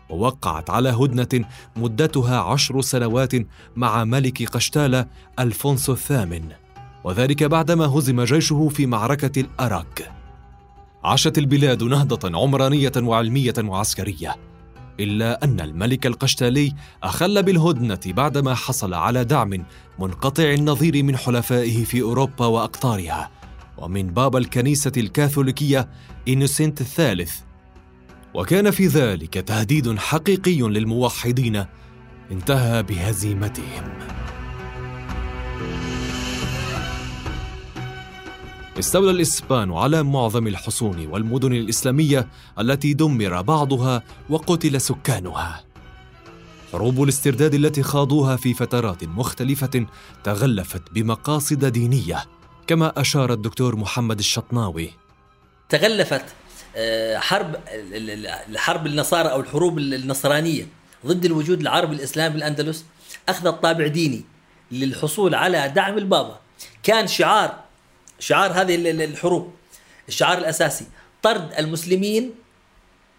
ووقعت 0.10 0.70
على 0.70 0.89
هدنة 0.89 1.46
مدتها 1.75 2.39
عشر 2.39 2.82
سنوات 2.82 3.32
مع 3.75 4.04
ملك 4.04 4.50
قشتالة 4.50 5.06
ألفونسو 5.39 5.94
الثامن 5.94 6.51
وذلك 7.04 7.44
بعدما 7.44 7.86
هزم 7.86 8.24
جيشه 8.24 8.70
في 8.70 8.86
معركة 8.86 9.42
الأراك. 9.42 10.12
عاشت 11.04 11.38
البلاد 11.38 11.84
نهضة 11.84 12.39
عمرانية 12.39 12.92
وعلمية 12.98 13.54
وعسكرية 13.58 14.36
إلا 15.00 15.44
أن 15.44 15.60
الملك 15.60 16.06
القشتالي 16.06 16.74
أخل 17.04 17.44
بالهدنة 17.44 18.00
بعدما 18.06 18.56
حصل 18.56 18.94
على 18.94 19.24
دعم 19.24 19.66
منقطع 20.00 20.44
النظير 20.44 21.04
من 21.04 21.18
حلفائه 21.18 21.84
في 21.84 22.02
أوروبا 22.02 22.46
وأقطارها 22.46 23.32
ومن 23.78 24.08
بابا 24.08 24.40
الكنيسة 24.40 24.92
الكاثوليكية 24.98 25.90
إنوسنت 26.28 26.82
الثالث. 26.82 27.36
وكان 28.34 28.72
في 28.72 28.88
ذلك 28.88 29.34
تهديد 29.34 29.98
حقيقي 29.98 30.62
للموحدين 30.62 31.66
انتهى 32.32 32.84
بهزيمتهم. 32.84 33.84
استولى 38.79 39.12
الإسبان 39.12 39.74
على 39.74 40.03
معظم 40.03 40.48
الحصون 40.48 41.08
والمدن 41.08 41.53
الإسلامية 41.53 42.27
التي 42.60 42.94
دمر 42.94 43.41
بعضها 43.41 44.03
وقتل 44.29 44.82
سكانها. 44.82 45.63
حروب 46.72 47.03
الاسترداد 47.03 47.53
التي 47.53 47.84
خاضوها 47.84 48.36
في 48.36 48.53
فترات 48.53 49.03
مختلفة 49.03 49.86
تغلفت 50.24 50.82
بمقاصد 50.91 51.65
دينية 51.65 52.25
كما 52.67 53.01
أشار 53.01 53.34
الدكتور 53.34 53.75
محمد 53.75 54.20
الشطناوي. 54.20 54.89
تغلفت 55.70 56.26
آه، 56.76 57.17
حرب 57.17 57.56
الحرب 58.50 58.88
النصارى 58.88 59.30
أو 59.32 59.39
الحروب 59.39 59.80
النصرانية 59.80 60.67
ضد 61.06 61.26
الوجود 61.26 61.62
العربي 61.62 61.95
الإسلامي 61.95 62.34
بالاندلس 62.34 62.86
اخذت 63.30 63.62
طابع 63.63 63.88
ديني 63.88 64.26
للحصول 64.71 65.36
على 65.36 65.69
دعم 65.76 65.97
البابا. 65.97 66.39
كان 66.84 67.08
شعار 67.08 67.64
شعار 68.19 68.51
هذه 68.51 68.75
الحروب 68.91 69.51
الشعار 70.08 70.38
الأساسي 70.38 70.86
طرد 71.23 71.49
المسلمين 71.60 72.32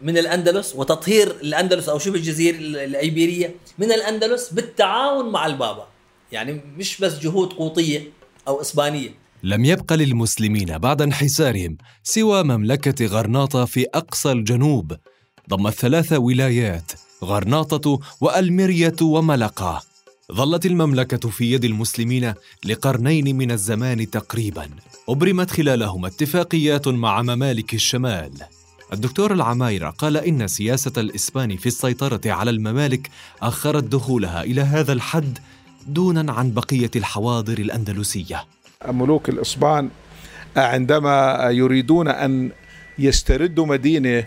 من 0.01 0.19
الأندلس 0.19 0.75
وتطهير 0.77 1.31
الأندلس 1.31 1.89
أو 1.89 1.99
شبه 1.99 2.17
الجزيرة 2.17 2.57
الأيبيرية 2.59 3.55
من 3.79 3.93
الأندلس 3.93 4.51
بالتعاون 4.51 5.33
مع 5.33 5.47
البابا. 5.47 5.87
يعني 6.33 6.61
مش 6.77 7.01
بس 7.01 7.19
جهود 7.19 7.53
قوطية 7.53 8.11
أو 8.49 8.61
إسبانية. 8.61 9.11
لم 9.43 9.65
يبق 9.65 9.93
للمسلمين 9.93 10.79
بعد 10.79 11.03
انحسارهم 11.03 11.77
سوى 12.03 12.43
مملكة 12.43 13.07
غرناطة 13.07 13.65
في 13.65 13.87
أقصى 13.95 14.33
الجنوب. 14.33 14.97
ضمت 15.51 15.73
ثلاث 15.73 16.13
ولايات 16.13 16.93
غرناطة 17.25 18.01
وألميرية 18.21 18.97
وملقا. 19.03 19.83
ظلت 20.33 20.67
المملكة 20.67 21.31
في 21.31 21.53
يد 21.53 21.65
المسلمين 21.65 22.35
لقرنين 22.65 23.37
من 23.37 23.51
الزمان 23.51 24.11
تقريبا. 24.11 24.69
أبرمت 25.09 25.51
خلالهما 25.51 26.09
اتفاقيات 26.09 26.89
مع 26.89 27.23
ممالك 27.23 27.75
الشمال. 27.75 28.33
الدكتور 28.93 29.33
العمايرة 29.33 29.91
قال 29.91 30.17
إن 30.17 30.47
سياسة 30.47 30.93
الإسبان 30.97 31.57
في 31.57 31.67
السيطرة 31.67 32.21
على 32.27 32.51
الممالك 32.51 33.11
أخرت 33.43 33.85
دخولها 33.85 34.43
إلى 34.43 34.61
هذا 34.61 34.93
الحد 34.93 35.39
دونا 35.87 36.33
عن 36.33 36.53
بقية 36.53 36.91
الحواضر 36.97 37.59
الأندلسية. 37.59 38.45
ملوك 38.89 39.29
الإسبان 39.29 39.91
عندما 40.57 41.49
يريدون 41.51 42.09
أن 42.09 42.51
يستردوا 42.99 43.67
مدينة 43.67 44.25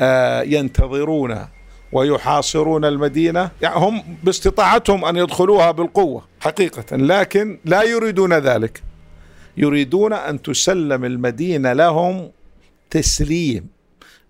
آه، 0.00 0.42
ينتظرون 0.42 1.55
ويحاصرون 1.92 2.84
المدينة. 2.84 3.50
يعني 3.62 3.76
هم 3.76 4.02
باستطاعتهم 4.24 5.04
أن 5.04 5.16
يدخلوها 5.16 5.70
بالقوة 5.70 6.24
حقيقة 6.40 6.96
لكن 6.96 7.58
لا 7.64 7.82
يريدون 7.82 8.32
ذلك. 8.32 8.82
يريدون 9.56 10.12
أن 10.12 10.42
تسلم 10.42 11.04
المدينة 11.04 11.72
لهم 11.72 12.30
تسليم 12.90 13.66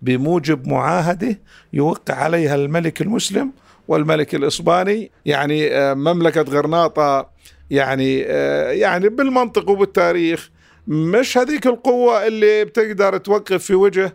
بموجب 0.01 0.67
معاهدة 0.67 1.39
يوقع 1.73 2.13
عليها 2.13 2.55
الملك 2.55 3.01
المسلم 3.01 3.51
والملك 3.87 4.35
الإسباني. 4.35 5.11
يعني 5.25 5.67
آه، 5.71 5.93
مملكة 5.93 6.41
غرناطة 6.41 7.29
يعني 7.69 8.23
آه، 8.27 8.71
يعني 8.71 9.09
بالمنطق 9.09 9.69
وبالتاريخ. 9.69 10.49
مش 10.87 11.37
هذيك 11.37 11.67
القوة 11.67 12.27
اللي 12.27 12.65
بتقدر 12.65 13.17
توقف 13.17 13.63
في 13.63 13.75
وجه 13.75 14.13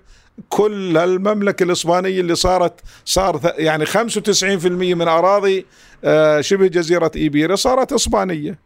كل 0.49 0.97
المملكة 0.97 1.63
الإسبانية 1.63 2.21
اللي 2.21 2.35
صارت 2.35 2.81
صار 3.05 3.41
يعني 3.59 3.87
95% 3.87 4.67
من 4.67 5.09
أراضي 5.09 5.67
آه، 6.05 6.41
شبه 6.41 6.67
جزيرة 6.67 7.11
إيبيريا 7.17 7.57
صارت 7.57 7.93
إسبانية. 7.93 8.59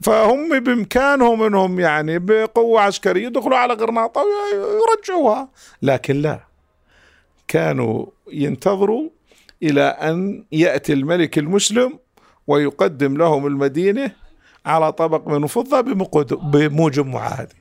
فهم 0.00 0.60
بإمكانهم 0.60 1.42
أنهم 1.42 1.80
يعني 1.80 2.18
بقوة 2.18 2.80
عسكرية 2.80 3.26
يدخلوا 3.26 3.56
على 3.56 3.74
غرناطة 3.74 4.20
ويرجعوها 4.20 5.48
لكن 5.82 6.22
لا. 6.22 6.40
كانوا 7.48 8.06
ينتظروا 8.32 9.08
إلى 9.62 9.82
أن 9.82 10.44
يأتي 10.52 10.92
الملك 10.92 11.38
المسلم 11.38 11.98
ويقدم 12.46 13.16
لهم 13.16 13.46
المدينة 13.46 14.10
على 14.66 14.92
طبق 14.92 15.28
من 15.28 15.46
فضة 15.46 15.80
بموجب 16.36 17.06
معاهدة. 17.06 17.54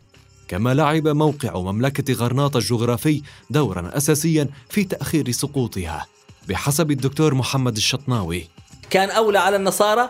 كما 0.48 0.74
لعب 0.74 1.08
موقع 1.08 1.60
مملكة 1.60 2.14
غرناطة 2.14 2.58
الجغرافي 2.58 3.22
دورا 3.50 3.92
أساسيا 3.98 4.50
في 4.70 4.84
تأخير 4.84 5.32
سقوطها 5.32 6.08
بحسب 6.48 6.92
الدكتور 6.92 7.34
محمد 7.34 7.76
الشطناوي. 7.76 8.48
كان 8.90 9.10
أولى 9.10 9.40
على 9.40 9.56
النصارى 9.56 10.10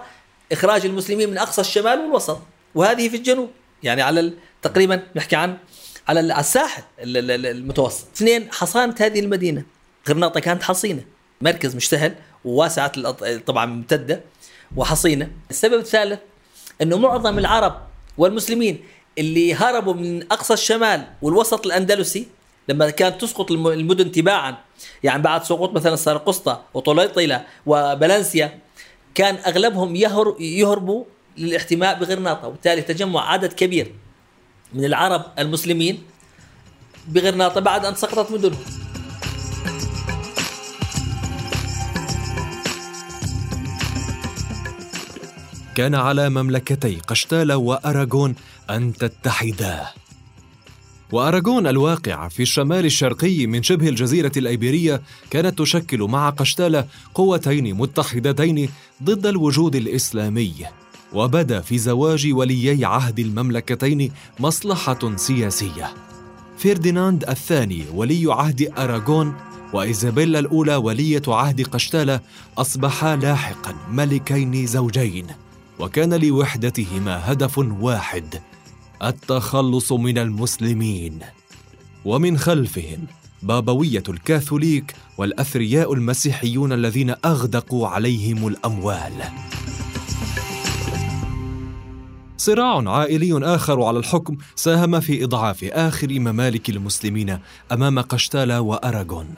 إخراج 0.51 0.85
المسلمين 0.85 1.29
من 1.29 1.37
أقصى 1.37 1.61
الشمال 1.61 1.99
والوسط 1.99 2.39
وهذه 2.75 3.09
في 3.09 3.17
الجنوب 3.17 3.49
يعني 3.83 4.01
على 4.01 4.33
تقريبا 4.61 5.03
نحكي 5.15 5.35
عن 5.35 5.57
على 6.07 6.19
الساحل 6.39 6.83
المتوسط. 6.99 8.07
اثنين 8.15 8.51
حصانة 8.51 8.95
هذه 8.99 9.19
المدينة. 9.19 9.63
غرناطة 10.09 10.39
كانت 10.39 10.63
حصينة 10.63 11.01
مركز 11.41 11.75
مشتهل 11.75 12.15
وواسعة 12.45 13.11
طبعا 13.37 13.65
ممتدة 13.65 14.21
وحصينة. 14.75 15.31
السبب 15.49 15.79
الثالث 15.79 16.19
أنه 16.81 16.97
معظم 16.97 17.39
العرب 17.39 17.81
والمسلمين 18.17 18.83
اللي 19.17 19.53
هربوا 19.53 19.93
من 19.93 20.23
أقصى 20.31 20.53
الشمال 20.53 21.07
والوسط 21.21 21.65
الأندلسي 21.65 22.27
لما 22.69 22.89
كانت 22.89 23.21
تسقط 23.21 23.51
المدن 23.51 24.11
تباعا 24.11 24.57
يعني 25.03 25.21
بعد 25.21 25.43
سقوط 25.43 25.73
مثلا 25.73 25.95
سرقسطة 25.95 26.61
وطليطلة 26.73 27.43
وبلنسيا 27.65 28.59
كان 29.15 29.35
أغلبهم 29.35 29.95
يهر 29.95 30.35
يهربوا 30.39 31.03
للاحتماء 31.37 31.99
بغرناطة 31.99 32.47
وبالتالي 32.47 32.81
تجمع 32.81 33.31
عدد 33.31 33.53
كبير 33.53 33.93
من 34.73 34.85
العرب 34.85 35.25
المسلمين 35.39 36.03
بغرناطة 37.07 37.61
بعد 37.61 37.85
أن 37.85 37.95
سقطت 37.95 38.31
مدنهم. 38.31 38.63
كان 45.75 45.95
على 45.95 46.29
مملكتي 46.29 46.97
قشتالة 47.07 47.57
وأراغون 47.57 48.35
أن 48.69 48.93
تتحدا 48.93 49.87
وأراغون 51.11 51.67
الواقعة 51.67 52.29
في 52.29 52.41
الشمال 52.41 52.85
الشرقي 52.85 53.47
من 53.47 53.63
شبه 53.63 53.89
الجزيرة 53.89 54.31
الأيبيرية 54.37 55.01
كانت 55.29 55.59
تشكل 55.59 56.01
مع 56.03 56.29
قشتالة 56.29 56.87
قوتين 57.13 57.73
متحدتين 57.73 58.69
ضد 59.03 59.25
الوجود 59.25 59.75
الإسلامي. 59.75 60.53
وبدا 61.13 61.61
في 61.61 61.77
زواج 61.77 62.33
وليي 62.33 62.85
عهد 62.85 63.19
المملكتين 63.19 64.11
مصلحة 64.39 65.15
سياسية. 65.15 65.93
فرديناند 66.57 67.29
الثاني 67.29 67.85
ولي 67.93 68.33
عهد 68.33 68.73
أراغون 68.77 69.35
وإيزابيلا 69.73 70.39
الأولى 70.39 70.75
ولية 70.75 71.21
عهد 71.27 71.61
قشتالة 71.61 72.19
أصبحا 72.57 73.15
لاحقا 73.15 73.75
ملكين 73.89 74.65
زوجين. 74.65 75.27
وكان 75.79 76.13
لوحدتهما 76.13 77.31
هدف 77.31 77.57
واحد. 77.57 78.41
التخلص 79.03 79.91
من 79.91 80.17
المسلمين. 80.17 81.19
ومن 82.05 82.37
خلفهم 82.37 83.07
بابوية 83.43 84.03
الكاثوليك 84.09 84.95
والأثرياء 85.17 85.93
المسيحيون 85.93 86.73
الذين 86.73 87.15
أغدقوا 87.25 87.87
عليهم 87.87 88.47
الأموال. 88.47 89.11
صراع 92.37 92.89
عائلي 92.89 93.55
آخر 93.55 93.83
على 93.83 93.99
الحكم 93.99 94.37
ساهم 94.55 94.99
في 94.99 95.23
إضعاف 95.23 95.63
آخر 95.63 96.19
ممالك 96.19 96.69
المسلمين 96.69 97.39
أمام 97.71 97.99
قشتاله 97.99 98.61
وأراغون. 98.61 99.35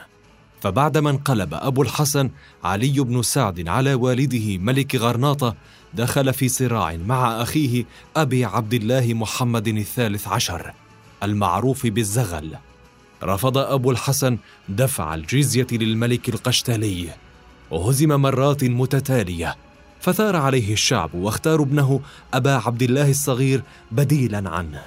فبعدما 0.62 1.10
انقلب 1.10 1.54
أبو 1.54 1.82
الحسن 1.82 2.30
علي 2.63 3.00
بن 3.00 3.22
سعد 3.22 3.67
على 3.67 3.93
والده 3.93 4.58
ملك 4.58 4.95
غرناطة 4.95 5.56
دخل 5.93 6.34
في 6.34 6.49
صراع 6.49 6.97
مع 7.06 7.41
أخيه 7.41 7.86
أبي 8.15 8.45
عبد 8.45 8.73
الله 8.73 9.13
محمد 9.13 9.67
الثالث 9.67 10.28
عشر 10.28 10.73
المعروف 11.23 11.88
بالزغل. 11.88 12.56
رفض 13.23 13.58
أبو 13.58 13.91
الحسن 13.91 14.38
دفع 14.69 15.15
الجزية 15.15 15.67
للملك 15.71 16.30
القشتالي. 16.30 17.10
وهزم 17.71 18.21
مرات 18.21 18.63
متتالية. 18.63 19.56
فثار 20.02 20.36
عليه 20.36 20.73
الشعب 20.73 21.13
واختاروا 21.13 21.65
ابنه 21.65 21.99
أبا 22.34 22.52
عبد 22.52 22.84
الله 22.84 23.10
الصغير 23.10 23.62
بديلا 23.91 24.49
عنه. 24.49 24.82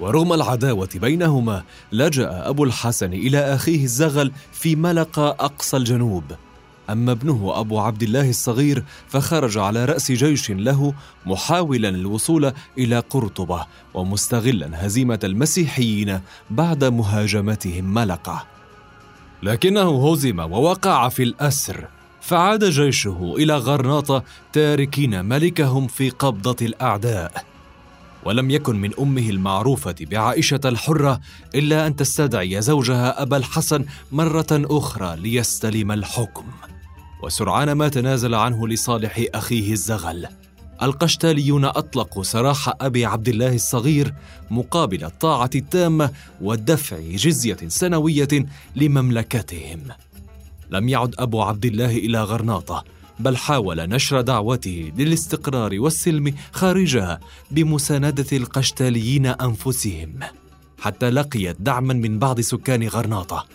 ورغم 0.00 0.32
العداوة 0.32 0.88
بينهما 0.94 1.62
لجأ 1.92 2.48
أبو 2.48 2.64
الحسن 2.64 3.12
إلى 3.12 3.38
أخيه 3.38 3.84
الزغل 3.84 4.32
في 4.52 4.76
ملقا 4.76 5.28
أقصى 5.28 5.76
الجنوب. 5.76 6.24
أما 6.92 7.12
ابنه 7.12 7.52
أبو 7.54 7.80
عبد 7.80 8.02
الله 8.02 8.30
الصغير 8.30 8.84
فخرج 9.08 9.58
على 9.58 9.84
رأس 9.84 10.12
جيش 10.12 10.50
له 10.50 10.94
محاولا 11.26 11.88
الوصول 11.88 12.52
إلى 12.78 12.98
قرطبة 12.98 13.66
ومستغلا 13.94 14.86
هزيمة 14.86 15.20
المسيحيين 15.24 16.20
بعد 16.50 16.84
مهاجمتهم 16.84 17.94
ملقة 17.94 18.46
لكنه 19.42 20.12
هزم 20.12 20.40
ووقع 20.40 21.08
في 21.08 21.22
الأسر 21.22 21.88
فعاد 22.20 22.64
جيشه 22.64 23.34
إلى 23.38 23.56
غرناطة 23.56 24.24
تاركين 24.52 25.24
ملكهم 25.24 25.86
في 25.86 26.10
قبضة 26.10 26.66
الأعداء. 26.66 27.44
ولم 28.24 28.50
يكن 28.50 28.76
من 28.76 28.90
أمه 28.98 29.30
المعروفة 29.30 29.94
بعائشة 30.00 30.60
الحرة 30.64 31.20
إلا 31.54 31.86
أن 31.86 31.96
تستدعي 31.96 32.62
زوجها 32.62 33.22
أبا 33.22 33.36
الحسن 33.36 33.84
مرة 34.12 34.46
أخرى 34.52 35.16
ليستلم 35.16 35.92
الحكم. 35.92 36.44
وسرعان 37.22 37.72
ما 37.72 37.88
تنازل 37.88 38.34
عنه 38.34 38.68
لصالح 38.68 39.24
أخيه 39.34 39.72
الزغل. 39.72 40.26
القشتاليون 40.82 41.64
أطلقوا 41.64 42.22
سراح 42.22 42.72
أبي 42.80 43.04
عبد 43.04 43.28
الله 43.28 43.54
الصغير 43.54 44.14
مقابل 44.50 45.04
الطاعة 45.04 45.50
التامة 45.54 46.10
ودفع 46.40 47.00
جزية 47.00 47.56
سنوية 47.68 48.46
لمملكتهم. 48.76 49.80
لم 50.70 50.88
يعد 50.88 51.14
أبو 51.18 51.42
عبد 51.42 51.64
الله 51.64 51.96
إلى 51.96 52.22
غرناطة 52.22 52.84
بل 53.18 53.36
حاول 53.36 53.88
نشر 53.88 54.20
دعوته 54.20 54.92
للاستقرار 54.98 55.80
والسلم 55.80 56.34
خارجها 56.52 57.20
بمساندة 57.50 58.26
القشتاليين 58.32 59.26
أنفسهم. 59.26 60.20
حتى 60.78 61.10
لقيت 61.10 61.56
دعما 61.60 61.94
من 61.94 62.18
بعض 62.18 62.40
سكان 62.40 62.88
غرناطة. 62.88 63.46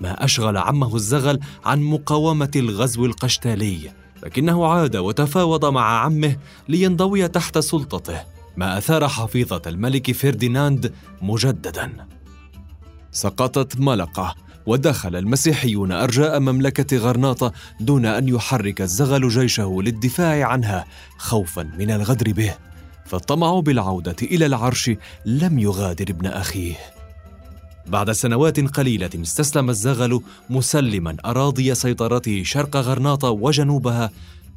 ما 0.00 0.24
أشغل 0.24 0.56
عمه 0.56 0.96
الزغل 0.96 1.40
عن 1.64 1.82
مقاومة 1.82 2.50
الغزو 2.56 3.06
القشتالي 3.06 3.92
لكنه 4.22 4.66
عاد 4.66 4.96
وتفاوض 4.96 5.64
مع 5.64 5.98
عمه 5.98 6.36
لينضوي 6.68 7.28
تحت 7.28 7.58
سلطته 7.58 8.20
ما 8.56 8.78
أثار 8.78 9.08
حفيظة 9.08 9.62
الملك 9.66 10.12
فرديناند 10.12 10.92
مجددا. 11.22 12.06
سقطت 13.12 13.80
ملقة 13.80 14.34
ودخل 14.66 15.16
المسيحيون 15.16 15.92
أرجاء 15.92 16.40
مملكة 16.40 16.96
غرناطة 16.96 17.52
دون 17.80 18.06
أن 18.06 18.28
يحرك 18.28 18.80
الزغل 18.80 19.28
جيشه 19.28 19.82
للدفاع 19.82 20.46
عنها 20.46 20.84
خوفا 21.18 21.62
من 21.78 21.90
الغدر 21.90 22.32
به 22.32 22.54
فالطمع 23.04 23.60
بالعودة 23.60 24.16
إلى 24.22 24.46
العرش 24.46 24.90
لم 25.26 25.58
يغادر 25.58 26.04
ابن 26.08 26.26
أخيه. 26.26 26.93
بعد 27.86 28.10
سنوات 28.12 28.60
قليلة 28.60 29.10
استسلم 29.14 29.70
الزغل 29.70 30.22
مسلما 30.50 31.16
أراضي 31.24 31.74
سيطرته 31.74 32.42
شرق 32.44 32.76
غرناطة 32.76 33.30
وجنوبها 33.30 34.10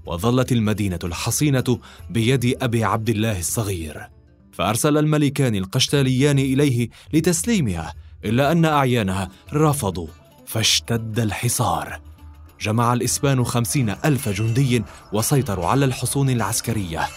وظلت 0.05 0.51
المدينة 0.51 0.99
الحصينة 1.03 1.79
بيد 2.09 2.57
أبي 2.61 2.83
عبد 2.83 3.09
الله 3.09 3.39
الصغير. 3.39 4.09
فأرسل 4.51 4.97
الملكان 4.97 5.55
القشتاليان 5.55 6.39
إليه 6.39 6.89
لتسليمها 7.13 7.93
إلا 8.25 8.51
أن 8.51 8.65
أعيانها 8.65 9.29
رفضوا 9.53 10.07
فاشتد 10.45 11.19
الحصار. 11.19 12.01
جمع 12.61 12.93
الإسبان 12.93 13.43
خمسين 13.43 13.95
ألف 14.05 14.29
جندي 14.29 14.83
وسيطروا 15.13 15.65
على 15.65 15.85
الحصون 15.85 16.29
العسكرية. 16.29 17.07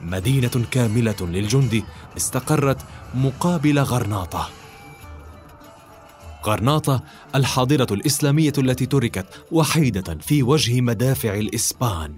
مدينة 0.00 0.64
كاملة 0.70 1.16
للجند 1.20 1.82
استقرت 2.16 2.78
مقابل 3.14 3.78
غرناطة. 3.78 4.48
غرناطة 6.46 7.02
الحاضرة 7.34 7.86
الإسلامية 7.90 8.52
التي 8.58 8.86
تركت 8.86 9.26
وحيدة 9.52 10.18
في 10.20 10.42
وجه 10.42 10.80
مدافع 10.80 11.34
الإسبان. 11.34 12.14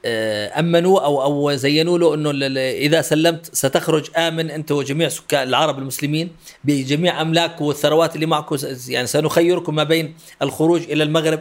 آه، 0.05 0.59
أمنوا 0.59 0.99
أو 0.99 1.23
أو 1.23 1.55
زينوا 1.55 1.97
له 1.97 2.13
إنه 2.13 2.31
إذا 2.57 3.01
سلمت 3.01 3.55
ستخرج 3.55 4.09
آمن 4.17 4.51
أنت 4.51 4.71
وجميع 4.71 5.09
سكان 5.09 5.47
العرب 5.47 5.79
المسلمين 5.79 6.29
بجميع 6.63 7.21
أملاك 7.21 7.61
والثروات 7.61 8.15
اللي 8.15 8.25
معكم 8.25 8.57
يعني 8.87 9.07
سنخيركم 9.07 9.75
ما 9.75 9.83
بين 9.83 10.15
الخروج 10.41 10.81
إلى 10.81 11.03
المغرب 11.03 11.39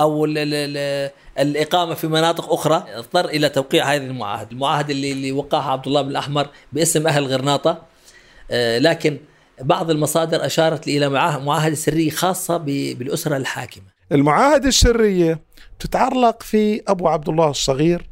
أو 0.00 0.24
ال 0.24 0.38
ال 0.38 1.10
الإقامة 1.38 1.94
في 1.94 2.06
مناطق 2.06 2.52
أخرى. 2.52 2.84
اضطر 2.94 3.24
إلى 3.28 3.48
توقيع 3.48 3.94
هذه 3.94 4.02
المعاهده، 4.02 4.48
المعاهده 4.52 4.92
اللي, 4.92 5.12
اللي 5.12 5.32
وقعها 5.32 5.70
عبد 5.70 5.86
الله 5.86 6.02
بن 6.02 6.10
الأحمر 6.10 6.48
باسم 6.72 7.06
أهل 7.06 7.26
غرناطة 7.26 7.82
آه، 8.50 8.78
لكن 8.78 9.18
بعض 9.60 9.90
المصادر 9.90 10.46
أشارت 10.46 10.88
إلى 10.88 11.08
معاهدة 11.08 11.74
سرية 11.74 12.10
خاصة 12.10 12.56
بالأسرة 12.56 13.36
الحاكمة. 13.36 13.84
المعاهدة 14.12 14.68
السرية 14.68 15.40
تتعلق 15.78 16.42
في 16.42 16.82
أبو 16.88 17.08
عبد 17.08 17.28
الله 17.28 17.50
الصغير 17.50 18.08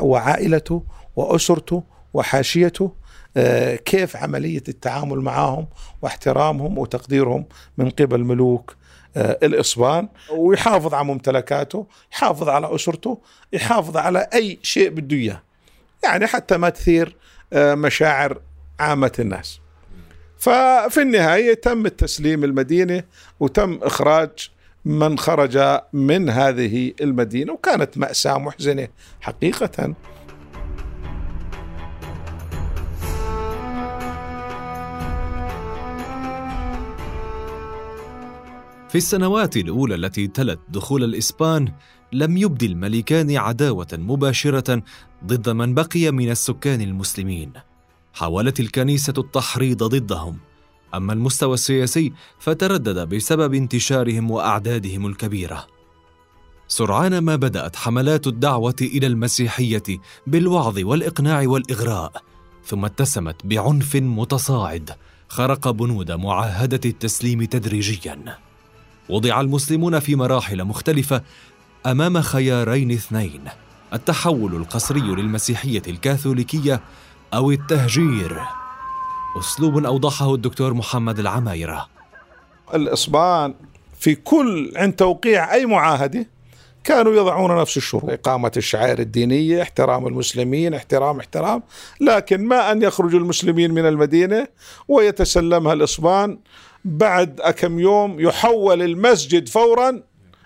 وعائلته 0.00 0.84
وأسرته 1.16 1.82
وحاشيته 2.14 2.92
آه، 3.36 3.76
كيف 3.76 4.16
عملية 4.16 4.62
التعامل 4.68 5.18
معهم 5.18 5.66
واحترامهم 6.02 6.78
وتقديرهم 6.78 7.46
من 7.78 7.90
قبل 7.90 8.24
ملوك 8.24 8.76
آه، 9.16 9.38
الإصبان 9.42 10.08
ويحافظ 10.30 10.94
على 10.94 11.04
ممتلكاته 11.04 11.86
يحافظ 12.12 12.48
على 12.48 12.74
أسرته 12.74 13.20
يحافظ 13.52 13.96
على 13.96 14.28
أي 14.34 14.58
شيء 14.62 14.90
بده 14.90 15.16
إياه. 15.16 15.42
يعني 16.04 16.26
حتى 16.26 16.56
ما 16.56 16.68
تثير 16.68 17.16
آه، 17.52 17.74
مشاعر 17.74 18.40
عامة 18.80 19.12
الناس. 19.18 19.60
ففي 20.44 21.02
النهاية 21.02 21.54
تم 21.54 21.86
التسليم 21.86 22.44
المدينة 22.44 23.02
وتم 23.40 23.78
إخراج 23.82 24.50
من 24.84 25.18
خرج 25.18 25.80
من 25.92 26.30
هذه 26.30 26.92
المدينة 27.00 27.52
وكانت 27.52 27.98
مأساة 27.98 28.38
محزنة 28.38 28.88
حقيقة 29.20 29.94
في 38.88 38.94
السنوات 38.94 39.56
الأولى 39.56 39.94
التي 39.94 40.26
تلت 40.26 40.60
دخول 40.68 41.04
الإسبان 41.04 41.72
لم 42.12 42.36
يبدي 42.36 42.66
الملكان 42.66 43.36
عداوة 43.36 43.88
مباشرة 43.92 44.82
ضد 45.24 45.48
من 45.48 45.74
بقي 45.74 46.10
من 46.10 46.30
السكان 46.30 46.80
المسلمين. 46.80 47.52
حاولت 48.14 48.60
الكنيسة 48.60 49.14
التحريض 49.18 49.82
ضدهم، 49.82 50.38
أما 50.94 51.12
المستوى 51.12 51.54
السياسي 51.54 52.12
فتردد 52.38 53.08
بسبب 53.08 53.54
انتشارهم 53.54 54.30
وأعدادهم 54.30 55.06
الكبيرة. 55.06 55.66
سرعان 56.68 57.18
ما 57.18 57.36
بدأت 57.36 57.76
حملات 57.76 58.26
الدعوة 58.26 58.76
إلى 58.82 59.06
المسيحية 59.06 59.82
بالوعظ 60.26 60.78
والإقناع 60.78 61.42
والإغراء، 61.46 62.22
ثم 62.66 62.84
اتسمت 62.84 63.46
بعنف 63.46 63.96
متصاعد 63.96 64.90
خرق 65.28 65.70
بنود 65.70 66.12
معاهدة 66.12 66.80
التسليم 66.84 67.44
تدريجياً. 67.44 68.38
وضع 69.08 69.40
المسلمون 69.40 69.98
في 70.00 70.16
مراحل 70.16 70.64
مختلفة 70.64 71.22
أمام 71.86 72.20
خيارين 72.20 72.90
اثنين 72.90 73.40
التحول 73.92 74.54
القسري 74.54 75.00
للمسيحية 75.00 75.82
الكاثوليكية 75.88 76.80
أو 77.36 77.50
التهجير. 77.50 78.40
أسلوب 79.38 79.84
أوضحه 79.84 80.34
الدكتور 80.34 80.74
محمد 80.74 81.18
العمايرة 81.18 81.88
الإصبان 82.74 83.54
في 83.98 84.14
كل 84.14 84.72
عند 84.76 84.92
توقيع 84.92 85.54
أي 85.54 85.66
معاهدة 85.66 86.26
كانوا 86.84 87.14
يضعون 87.14 87.60
نفس 87.60 87.76
الشروط 87.76 88.10
إقامة 88.10 88.52
الشعائر 88.56 88.98
الدينية 88.98 89.62
احترام 89.62 90.06
المسلمين 90.06 90.74
احترام 90.74 91.20
احترام. 91.20 91.62
لكن 92.00 92.44
ما 92.44 92.72
أن 92.72 92.82
يخرج 92.82 93.14
المسلمين 93.14 93.70
من 93.70 93.86
المدينة 93.86 94.48
ويتسلمها 94.88 95.72
الإصبان 95.72 96.38
بعد 96.84 97.40
كم 97.40 97.78
يوم 97.78 98.20
يحول 98.20 98.82
المسجد 98.82 99.48
فورا 99.48 100.02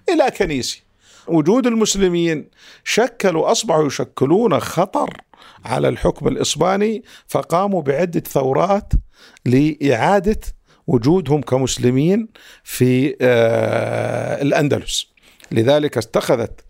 إلى 0.08 0.30
كنيسة. 0.38 0.80
وجود 1.26 1.66
المسلمين 1.66 2.48
شكلوا 2.84 3.52
أصبحوا 3.52 3.86
يشكلون 3.86 4.60
خطر. 4.60 5.27
على 5.64 5.88
الحكم 5.88 6.28
الإسباني 6.28 7.02
فقاموا 7.26 7.82
بعدة 7.82 8.20
ثورات 8.20 8.92
لإعادة 9.46 10.40
وجودهم 10.86 11.40
كمسلمين 11.40 12.28
في 12.64 13.16
آه، 13.20 14.42
الأندلس. 14.42 15.06
لذلك 15.52 15.98
اتخذت 15.98 16.60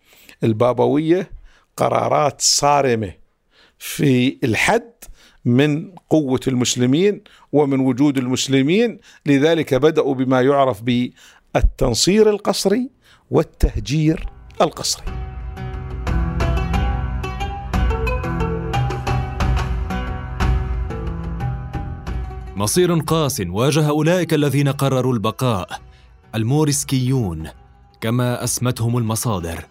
البابوية 0.44 1.30
قرارات 1.76 2.40
صارمة 2.40 3.12
في 3.78 4.38
الحد 4.44 4.92
من 5.44 5.94
قوة 6.10 6.40
المسلمين 6.48 7.20
ومن 7.52 7.80
وجود 7.80 8.18
المسلمين. 8.18 8.98
لذلك 9.26 9.74
بدأوا 9.74 10.14
بما 10.14 10.42
يعرف 10.42 10.82
بالتنصير 10.82 12.30
القسري 12.30 12.90
والتهجير 13.30 14.28
القسري 14.60 15.27
مصير 22.58 22.98
قاس 22.98 23.42
واجه 23.46 23.88
أولئك 23.88 24.34
الذين 24.34 24.68
قرروا 24.68 25.12
البقاء 25.14 25.80
الموريسكيون 26.34 27.48
كما 28.00 28.44
أسمتهم 28.44 28.98
المصادر. 28.98 29.64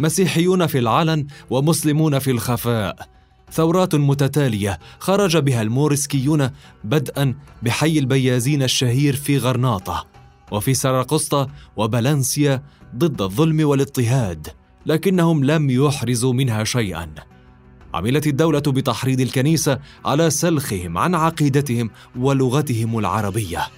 مسيحيون 0.00 0.66
في 0.66 0.78
العلن 0.78 1.26
ومسلمون 1.50 2.18
في 2.18 2.30
الخفاء. 2.30 3.08
ثورات 3.52 3.94
متتالية 3.94 4.78
خرج 4.98 5.36
بها 5.36 5.62
الموريسكيون 5.62 6.50
بدءا 6.84 7.34
بحي 7.62 7.98
البيازين 7.98 8.62
الشهير 8.62 9.16
في 9.16 9.38
غرناطة 9.38 10.06
وفي 10.52 10.74
سراقسطة 10.74 11.48
وبلانسيا 11.76 12.62
ضد 12.96 13.22
الظلم 13.22 13.68
والاضطهاد 13.68 14.48
لكنهم 14.86 15.44
لم 15.44 15.70
يحرزوا 15.70 16.32
منها 16.32 16.64
شيئا. 16.64 17.14
عملت 17.94 18.26
الدولة 18.26 18.60
بتحريض 18.60 19.20
الكنيسة 19.20 19.78
على 20.04 20.30
سلخهم 20.30 20.98
عن 20.98 21.14
عقيدتهم 21.14 21.90
ولغتهم 22.16 22.98
العربية 22.98 23.68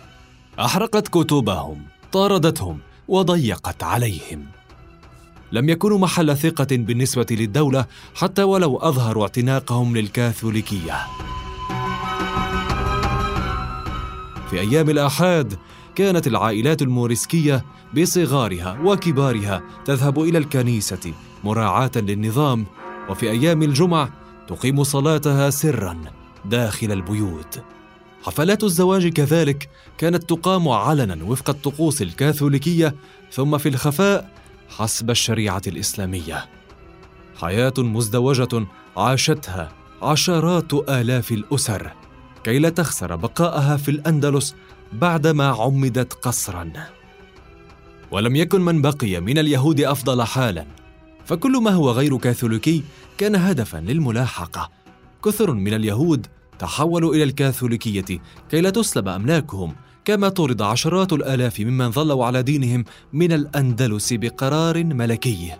أحرقت 0.61 1.09
كتبهم 1.09 1.83
طاردتهم 2.13 2.79
وضيقت 3.09 3.83
عليهم 3.83 4.47
لم 5.53 5.69
يكونوا 5.69 5.99
محل 5.99 6.37
ثقة 6.37 6.67
بالنسبة 6.71 7.27
للدولة 7.31 7.87
حتى 8.15 8.43
ولو 8.43 8.77
أظهروا 8.77 9.23
اعتناقهم 9.23 9.97
للكاثوليكية. 9.97 11.07
في 14.51 14.61
أيام 14.61 14.91
الآحاد 14.91 15.59
كانت 15.95 16.27
العائلات 16.27 16.83
الموريسكية 16.83 17.65
بصغارها 17.97 18.79
وكبارها 18.85 19.63
تذهب 19.85 20.21
إلى 20.21 20.39
الكنيسة 20.39 21.13
مراعاة 21.45 21.91
للنظام 21.97 22.67
وفي 23.09 23.31
أيام 23.31 23.63
الجمع 23.63 24.09
تقيم 24.49 24.85
صلاتها 24.85 25.51
سرا 25.51 26.01
داخل 26.45 26.93
البيوت. 26.93 27.63
حفلات 28.25 28.65
الزواج 28.65 29.09
كذلك 29.09 29.71
كانت 29.99 30.29
تقام 30.31 30.69
علنا 30.69 31.25
وفق 31.25 31.51
الطقوس 31.51 32.03
الكاثوليكية 32.03 32.95
ثم 33.33 33.59
في 33.59 33.69
الخفاء 33.69 34.31
حسب 34.69 35.11
الشريعة 35.11 35.63
الإسلامية 35.67 36.47
حياة 37.37 37.75
مزدوجة 37.79 38.67
عاشتها 38.97 39.73
عشرات 40.03 40.75
آلاف 40.75 41.33
الأسر 41.33 41.93
كي 42.45 42.59
لا 42.59 42.69
تخسر 42.69 43.17
بقاءها 43.17 43.77
في 43.77 43.91
الأندلس 43.91 44.55
بعدما 44.93 45.47
عمدت 45.47 46.13
قصرا 46.13 46.73
ولم 48.11 48.37
يكن 48.37 48.61
من 48.61 48.83
بقي 48.83 49.21
من 49.21 49.39
اليهود 49.39 49.81
أفضل 49.81 50.23
حالا 50.23 50.67
فكل 51.25 51.53
ما 51.63 51.71
هو 51.71 51.91
غير 51.91 52.17
كاثوليكي 52.17 52.83
كان 53.19 53.37
هدفا 53.37 53.77
للملاحقة. 53.77 54.71
كثر 55.25 55.53
من 55.53 55.75
اليهود 55.75 56.27
تحولوا 56.59 57.15
إلى 57.15 57.23
الكاثوليكية 57.23 58.21
كي 58.51 58.61
لا 58.61 58.71
تسلب 58.71 59.09
أملاكهم 59.09 59.75
كما 60.05 60.29
طرد 60.29 60.63
عشرات 60.63 61.13
الآلاف 61.13 61.61
ممن 61.61 61.91
ظلوا 61.91 62.25
على 62.25 62.43
دينهم 62.43 62.85
من 63.13 63.33
الأندلس 63.33 64.13
بقرار 64.13 64.85
ملكي. 64.85 65.53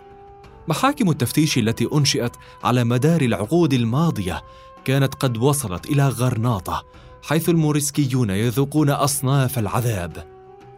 محاكم 0.67 1.09
التفتيش 1.09 1.57
التي 1.57 1.87
أنشئت 1.93 2.31
على 2.63 2.83
مدار 2.83 3.21
العقود 3.21 3.73
الماضية 3.73 4.43
كانت 4.85 5.13
قد 5.15 5.37
وصلت 5.37 5.85
إلى 5.85 6.09
غرناطة 6.09 6.85
حيث 7.23 7.49
الموريسكيون 7.49 8.29
يذوقون 8.29 8.89
أصناف 8.89 9.59
العذاب. 9.59 10.25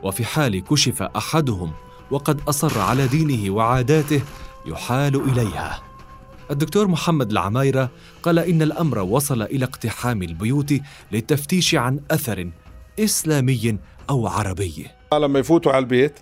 وفي 0.03 0.25
حال 0.25 0.63
كشف 0.63 1.01
أحدهم 1.01 1.71
وقد 2.11 2.41
أصر 2.47 2.79
على 2.79 3.07
دينه 3.07 3.53
وعاداته 3.53 4.21
يحال 4.67 5.31
إليها. 5.31 5.81
الدكتور 6.51 6.87
محمد 6.87 7.31
العمايرة 7.31 7.89
قال 8.23 8.39
إن 8.39 8.61
الأمر 8.61 8.99
وصل 8.99 9.41
إلى 9.41 9.65
اقتحام 9.65 10.23
البيوت 10.23 10.73
للتفتيش 11.11 11.75
عن 11.75 11.99
أثر 12.11 12.49
إسلامي 12.99 13.77
أو 14.09 14.27
عربي. 14.27 14.87
لما 15.13 15.39
يفوتوا 15.39 15.71
على 15.71 15.79
البيت 15.79 16.19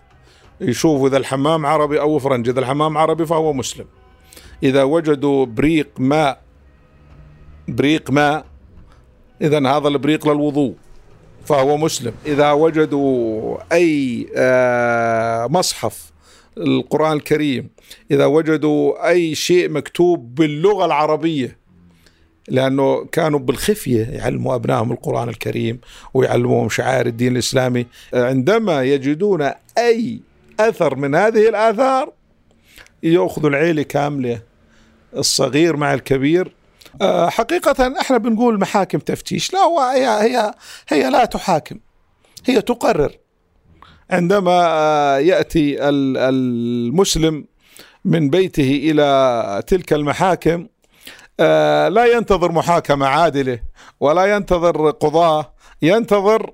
يشوفوا 0.61 1.07
إذا 1.07 1.17
الحمام 1.17 1.65
عربي 1.65 1.99
أو 1.99 2.19
فرنجي. 2.19 2.51
إذا 2.51 2.59
الحمام 2.59 2.97
عربي 2.97 3.25
فهو 3.25 3.53
مسلم. 3.53 3.85
إذا 4.63 4.83
وجدوا 4.83 5.45
بريق 5.45 5.89
ماء 5.99 6.41
بريق 7.67 8.11
ماء 8.11 8.45
إذا 9.41 9.67
هذا 9.67 9.87
البريق 9.87 10.27
للوضوء 10.27 10.73
فهو 11.45 11.77
مسلم. 11.77 12.13
إذا 12.25 12.51
وجدوا 12.51 13.57
أي 13.71 14.27
آه، 14.35 15.47
مصحف 15.47 16.14
القرآن 16.57 17.17
الكريم. 17.17 17.69
إذا 18.11 18.25
وجدوا 18.25 19.09
أي 19.09 19.35
شيء 19.35 19.69
مكتوب 19.69 20.35
باللغة 20.35 20.85
العربية 20.85 21.65
لأنه 22.47 23.05
كانوا 23.05 23.39
بالخفية 23.39 24.03
يعلموا 24.03 24.55
أبنائهم 24.55 24.91
القرآن 24.91 25.29
الكريم 25.29 25.79
ويعلموهم 26.13 26.69
شعائر 26.69 27.05
الدين 27.05 27.33
الإسلامي 27.33 27.85
عندما 28.13 28.83
يجدون 28.83 29.51
أي 29.77 30.19
أثر 30.59 30.95
من 30.95 31.15
هذه 31.15 31.49
الآثار 31.49 32.13
يأخذوا 33.03 33.49
العيلة 33.49 33.83
كاملة 33.83 34.41
الصغير 35.17 35.75
مع 35.75 35.93
الكبير. 35.93 36.55
آه، 37.01 37.29
حقيقة 37.29 37.99
إحنا 38.01 38.17
بنقول 38.17 38.59
محاكم 38.59 38.99
تفتيش 38.99 39.53
لا 39.53 39.59
هي 39.93 40.07
هي 40.07 40.53
هي 40.89 41.09
لا 41.09 41.25
تحاكم 41.25 41.79
هي 42.45 42.61
تقرر. 42.61 43.11
عندما 44.09 44.65
آه، 44.67 45.17
يأتي 45.17 45.89
ال- 45.89 46.17
المسلم 46.17 47.45
من 48.05 48.29
بيته 48.29 48.81
إلى 48.91 49.63
تلك 49.67 49.93
المحاكم 49.93 50.67
آه، 51.39 51.87
لا 51.87 52.05
ينتظر 52.05 52.51
محاكمة 52.51 53.07
عادلة 53.07 53.59
ولا 53.99 54.35
ينتظر 54.35 54.89
قضاة 54.91 55.53
ينتظر 55.81 56.51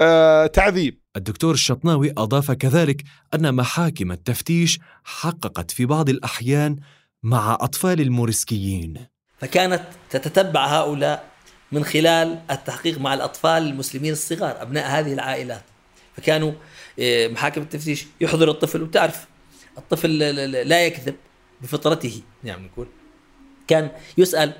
آه، 0.00 0.46
تعذيب. 0.46 1.00
الدكتور 1.16 1.54
الشطناوي 1.54 2.12
أضاف 2.18 2.50
كذلك 2.50 3.02
أن 3.34 3.54
محاكم 3.54 4.12
التفتيش 4.12 4.80
حققت 5.04 5.70
في 5.70 5.86
بعض 5.86 6.08
الأحيان 6.08 6.76
مع 7.22 7.58
أطفال 7.60 8.00
الموريسكيين. 8.00 8.94
فكانت 9.38 9.82
تتتبع 10.10 10.66
هؤلاء 10.66 11.24
من 11.72 11.84
خلال 11.84 12.38
التحقيق 12.50 12.98
مع 12.98 13.14
الأطفال 13.14 13.62
المسلمين 13.62 14.12
الصغار 14.12 14.62
أبناء 14.62 14.90
هذه 15.00 15.12
العائلات. 15.12 15.62
فكانوا 16.16 16.52
محاكم 17.28 17.62
التفتيش 17.62 18.06
يحضر 18.20 18.50
الطفل 18.50 18.82
وتعرف 18.82 19.26
الطفل 19.78 20.18
لا- 20.68 20.86
يكذب 20.86 21.14
بفطرته. 21.62 22.22
يعني 22.44 22.66
نقول. 22.66 22.86
كان 23.68 23.90
يسأل 24.18 24.52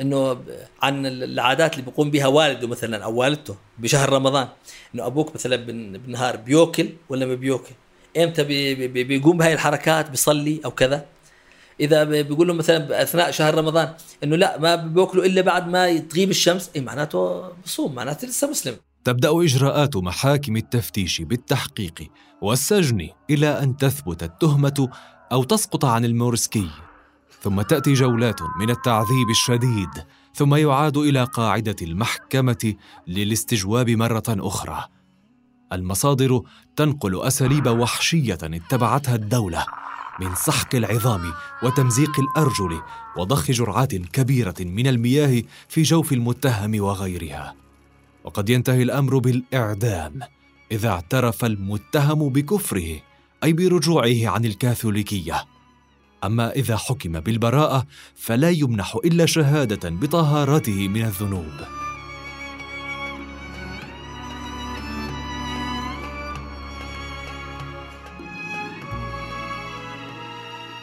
إنه 0.00 0.42
عن 0.82 1.06
العادات 1.06 1.72
اللي 1.72 1.84
بيقوم 1.84 2.10
بها 2.10 2.26
والده 2.26 2.68
مثلا 2.68 3.04
أو 3.04 3.14
والدته 3.14 3.56
بشهر 3.78 4.12
رمضان 4.12 4.48
إنه 4.94 5.06
أبوك 5.06 5.34
مثلا 5.34 5.56
بالنهار 5.56 6.36
بيوكل 6.36 6.88
ولا 7.08 7.26
ما 7.26 7.34
بيوكل؟ 7.34 7.72
إمتى 8.16 8.44
بي 8.44 8.74
بي 8.88 9.04
بيقوم 9.04 9.36
بهاي 9.36 9.52
الحركات؟ 9.52 10.10
بيصلي 10.10 10.60
أو 10.64 10.70
كذا؟ 10.70 11.06
إذا 11.80 12.04
بيقول 12.04 12.48
لهم 12.48 12.56
مثلا 12.56 13.02
أثناء 13.02 13.30
شهر 13.30 13.54
رمضان 13.54 13.94
إنه 14.24 14.36
لا 14.36 14.58
ما 14.58 14.74
بياكلوا 14.76 15.24
إلا 15.24 15.40
بعد 15.40 15.68
ما 15.68 15.98
تغيب 15.98 16.30
الشمس 16.30 16.70
إيه 16.76 16.80
معناته 16.82 17.48
بصوم 17.64 17.94
معناته 17.94 18.28
لسه 18.28 18.50
مسلم. 18.50 18.76
تبدأ 19.06 19.30
إجراءات 19.44 19.96
محاكم 19.96 20.56
التفتيش 20.56 21.22
بالتحقيق 21.22 22.10
والسجن 22.42 23.08
إلى 23.30 23.62
أن 23.62 23.76
تثبت 23.76 24.22
التهمة 24.22 24.88
أو 25.32 25.44
تسقط 25.44 25.84
عن 25.84 26.04
المورسكي. 26.04 26.70
ثم 27.40 27.62
تأتي 27.62 27.92
جولات 27.92 28.42
من 28.42 28.70
التعذيب 28.70 29.30
الشديد 29.30 29.88
ثم 30.34 30.54
يعاد 30.54 30.96
إلى 30.96 31.24
قاعدة 31.24 31.76
المحكمة 31.82 32.74
للاستجواب 33.06 33.90
مرة 33.90 34.24
أخرى. 34.28 34.84
المصادر 35.72 36.42
تنقل 36.76 37.22
أساليب 37.22 37.66
وحشية 37.66 38.38
اتبعتها 38.42 39.14
الدولة 39.14 39.66
من 40.20 40.34
سحق 40.34 40.74
العظام 40.74 41.32
وتمزيق 41.62 42.20
الأرجل 42.20 42.80
وضخ 43.16 43.50
جرعات 43.50 43.94
كبيرة 43.94 44.56
من 44.60 44.86
المياه 44.86 45.42
في 45.68 45.82
جوف 45.82 46.12
المتهم 46.12 46.80
وغيرها. 46.80 47.65
وقد 48.26 48.50
ينتهي 48.50 48.82
الأمر 48.82 49.18
بالإعدام 49.18 50.20
إذا 50.72 50.88
اعترف 50.88 51.44
المتهم 51.44 52.28
بكفره 52.28 53.00
أي 53.44 53.52
برجوعه 53.52 54.28
عن 54.28 54.44
الكاثوليكية. 54.44 55.44
أما 56.24 56.52
إذا 56.52 56.76
حكم 56.76 57.20
بالبراءة 57.20 57.86
فلا 58.16 58.50
يمنح 58.50 58.96
إلا 59.04 59.26
شهادة 59.26 59.90
بطهارته 59.90 60.88
من 60.88 61.02
الذنوب. 61.02 61.52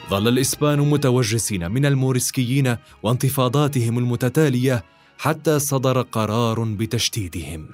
ظل 0.09 0.27
الإسبان 0.27 0.79
متوجسين 0.79 1.71
من 1.71 1.85
الموريسكيين 1.85 2.77
وانتفاضاتهم 3.03 3.97
المتتالية 3.97 4.83
حتى 5.23 5.59
صدر 5.59 6.01
قرار 6.01 6.63
بتشتيتهم 6.63 7.67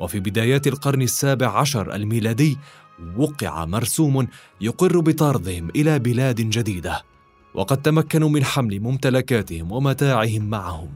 وفي 0.00 0.20
بدايات 0.20 0.66
القرن 0.66 1.02
السابع 1.02 1.58
عشر 1.58 1.94
الميلادي 1.94 2.58
وقع 3.16 3.64
مرسوم 3.64 4.26
يقر 4.60 5.00
بطردهم 5.00 5.70
إلى 5.76 5.98
بلاد 5.98 6.36
جديدة 6.36 7.02
وقد 7.54 7.82
تمكنوا 7.82 8.28
من 8.28 8.44
حمل 8.44 8.80
ممتلكاتهم 8.80 9.72
ومتاعهم 9.72 10.44
معهم. 10.44 10.88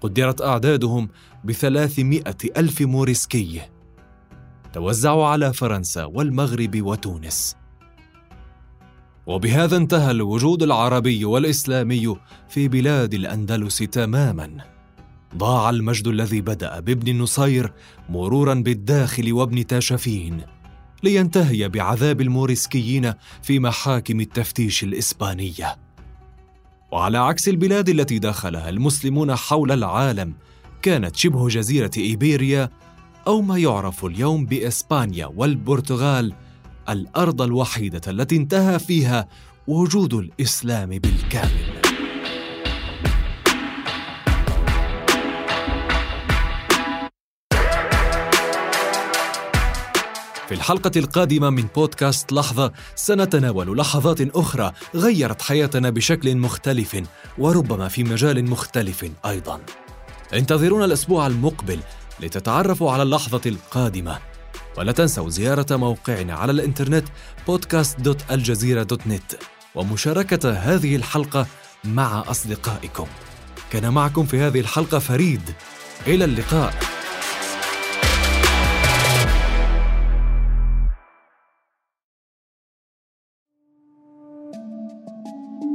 قدرت 0.00 0.42
أعدادهم 0.42 1.08
بثلاثمائة 1.44 2.36
ألف 2.56 2.80
موريسكي. 2.80 3.60
توزعوا 4.72 5.26
على 5.26 5.52
فرنسا 5.52 6.04
والمغرب 6.04 6.82
وتونس. 6.82 7.56
وبهذا 9.26 9.76
انتهى 9.76 10.10
الوجود 10.10 10.62
العربي 10.62 11.24
والإسلامي 11.24 12.16
في 12.48 12.68
بلاد 12.68 13.14
الأندلس 13.14 13.78
تماما. 13.78 14.77
ضاع 15.36 15.70
المجد 15.70 16.06
الذي 16.08 16.40
بدأ 16.40 16.80
بابن 16.80 17.18
نصير 17.18 17.72
مرورا 18.08 18.54
بالداخل 18.54 19.32
وابن 19.32 19.66
تاشفين 19.66 20.40
لينتهي 21.02 21.68
بعذاب 21.68 22.20
الموريسكيين 22.20 23.12
في 23.42 23.58
محاكم 23.58 24.20
التفتيش 24.20 24.84
الإسبانية. 24.84 25.76
وعلى 26.92 27.18
عكس 27.18 27.48
البلاد 27.48 27.88
التي 27.88 28.18
دخلها 28.18 28.68
المسلمون 28.68 29.36
حول 29.36 29.72
العالم 29.72 30.34
كانت 30.82 31.16
شبه 31.16 31.48
جزيرة 31.48 31.90
إيبيريا 31.96 32.70
أو 33.26 33.42
ما 33.42 33.58
يعرف 33.58 34.04
اليوم 34.04 34.46
بإسبانيا 34.46 35.26
والبرتغال 35.26 36.32
الأرض 36.88 37.42
الوحيدة 37.42 38.00
التي 38.08 38.36
انتهى 38.36 38.78
فيها 38.78 39.28
وجود 39.66 40.14
الإسلام 40.14 40.88
بالكامل. 40.88 41.77
في 50.48 50.54
الحلقة 50.54 50.90
القادمة 50.96 51.50
من 51.50 51.64
بودكاست 51.74 52.32
لحظة 52.32 52.72
سنتناول 52.94 53.78
لحظات 53.78 54.20
أخرى 54.20 54.72
غيرت 54.94 55.42
حياتنا 55.42 55.90
بشكل 55.90 56.36
مختلف 56.36 57.02
وربما 57.38 57.88
في 57.88 58.04
مجال 58.04 58.50
مختلف 58.50 59.10
أيضا. 59.26 59.60
انتظرونا 60.34 60.84
الأسبوع 60.84 61.26
المقبل 61.26 61.80
لتتعرفوا 62.20 62.92
على 62.92 63.02
اللحظة 63.02 63.40
القادمة 63.46 64.18
ولا 64.78 64.92
تنسوا 64.92 65.30
زيارة 65.30 65.76
موقعنا 65.76 66.34
على 66.34 66.52
الإنترنت 66.52 67.04
podcast.aljazeera.net 67.50 69.36
ومشاركة 69.74 70.52
هذه 70.52 70.96
الحلقة 70.96 71.46
مع 71.84 72.24
أصدقائكم. 72.26 73.06
كان 73.70 73.92
معكم 73.92 74.26
في 74.26 74.40
هذه 74.40 74.60
الحلقة 74.60 74.98
فريد. 74.98 75.42
إلى 76.06 76.24
اللقاء. 76.24 76.97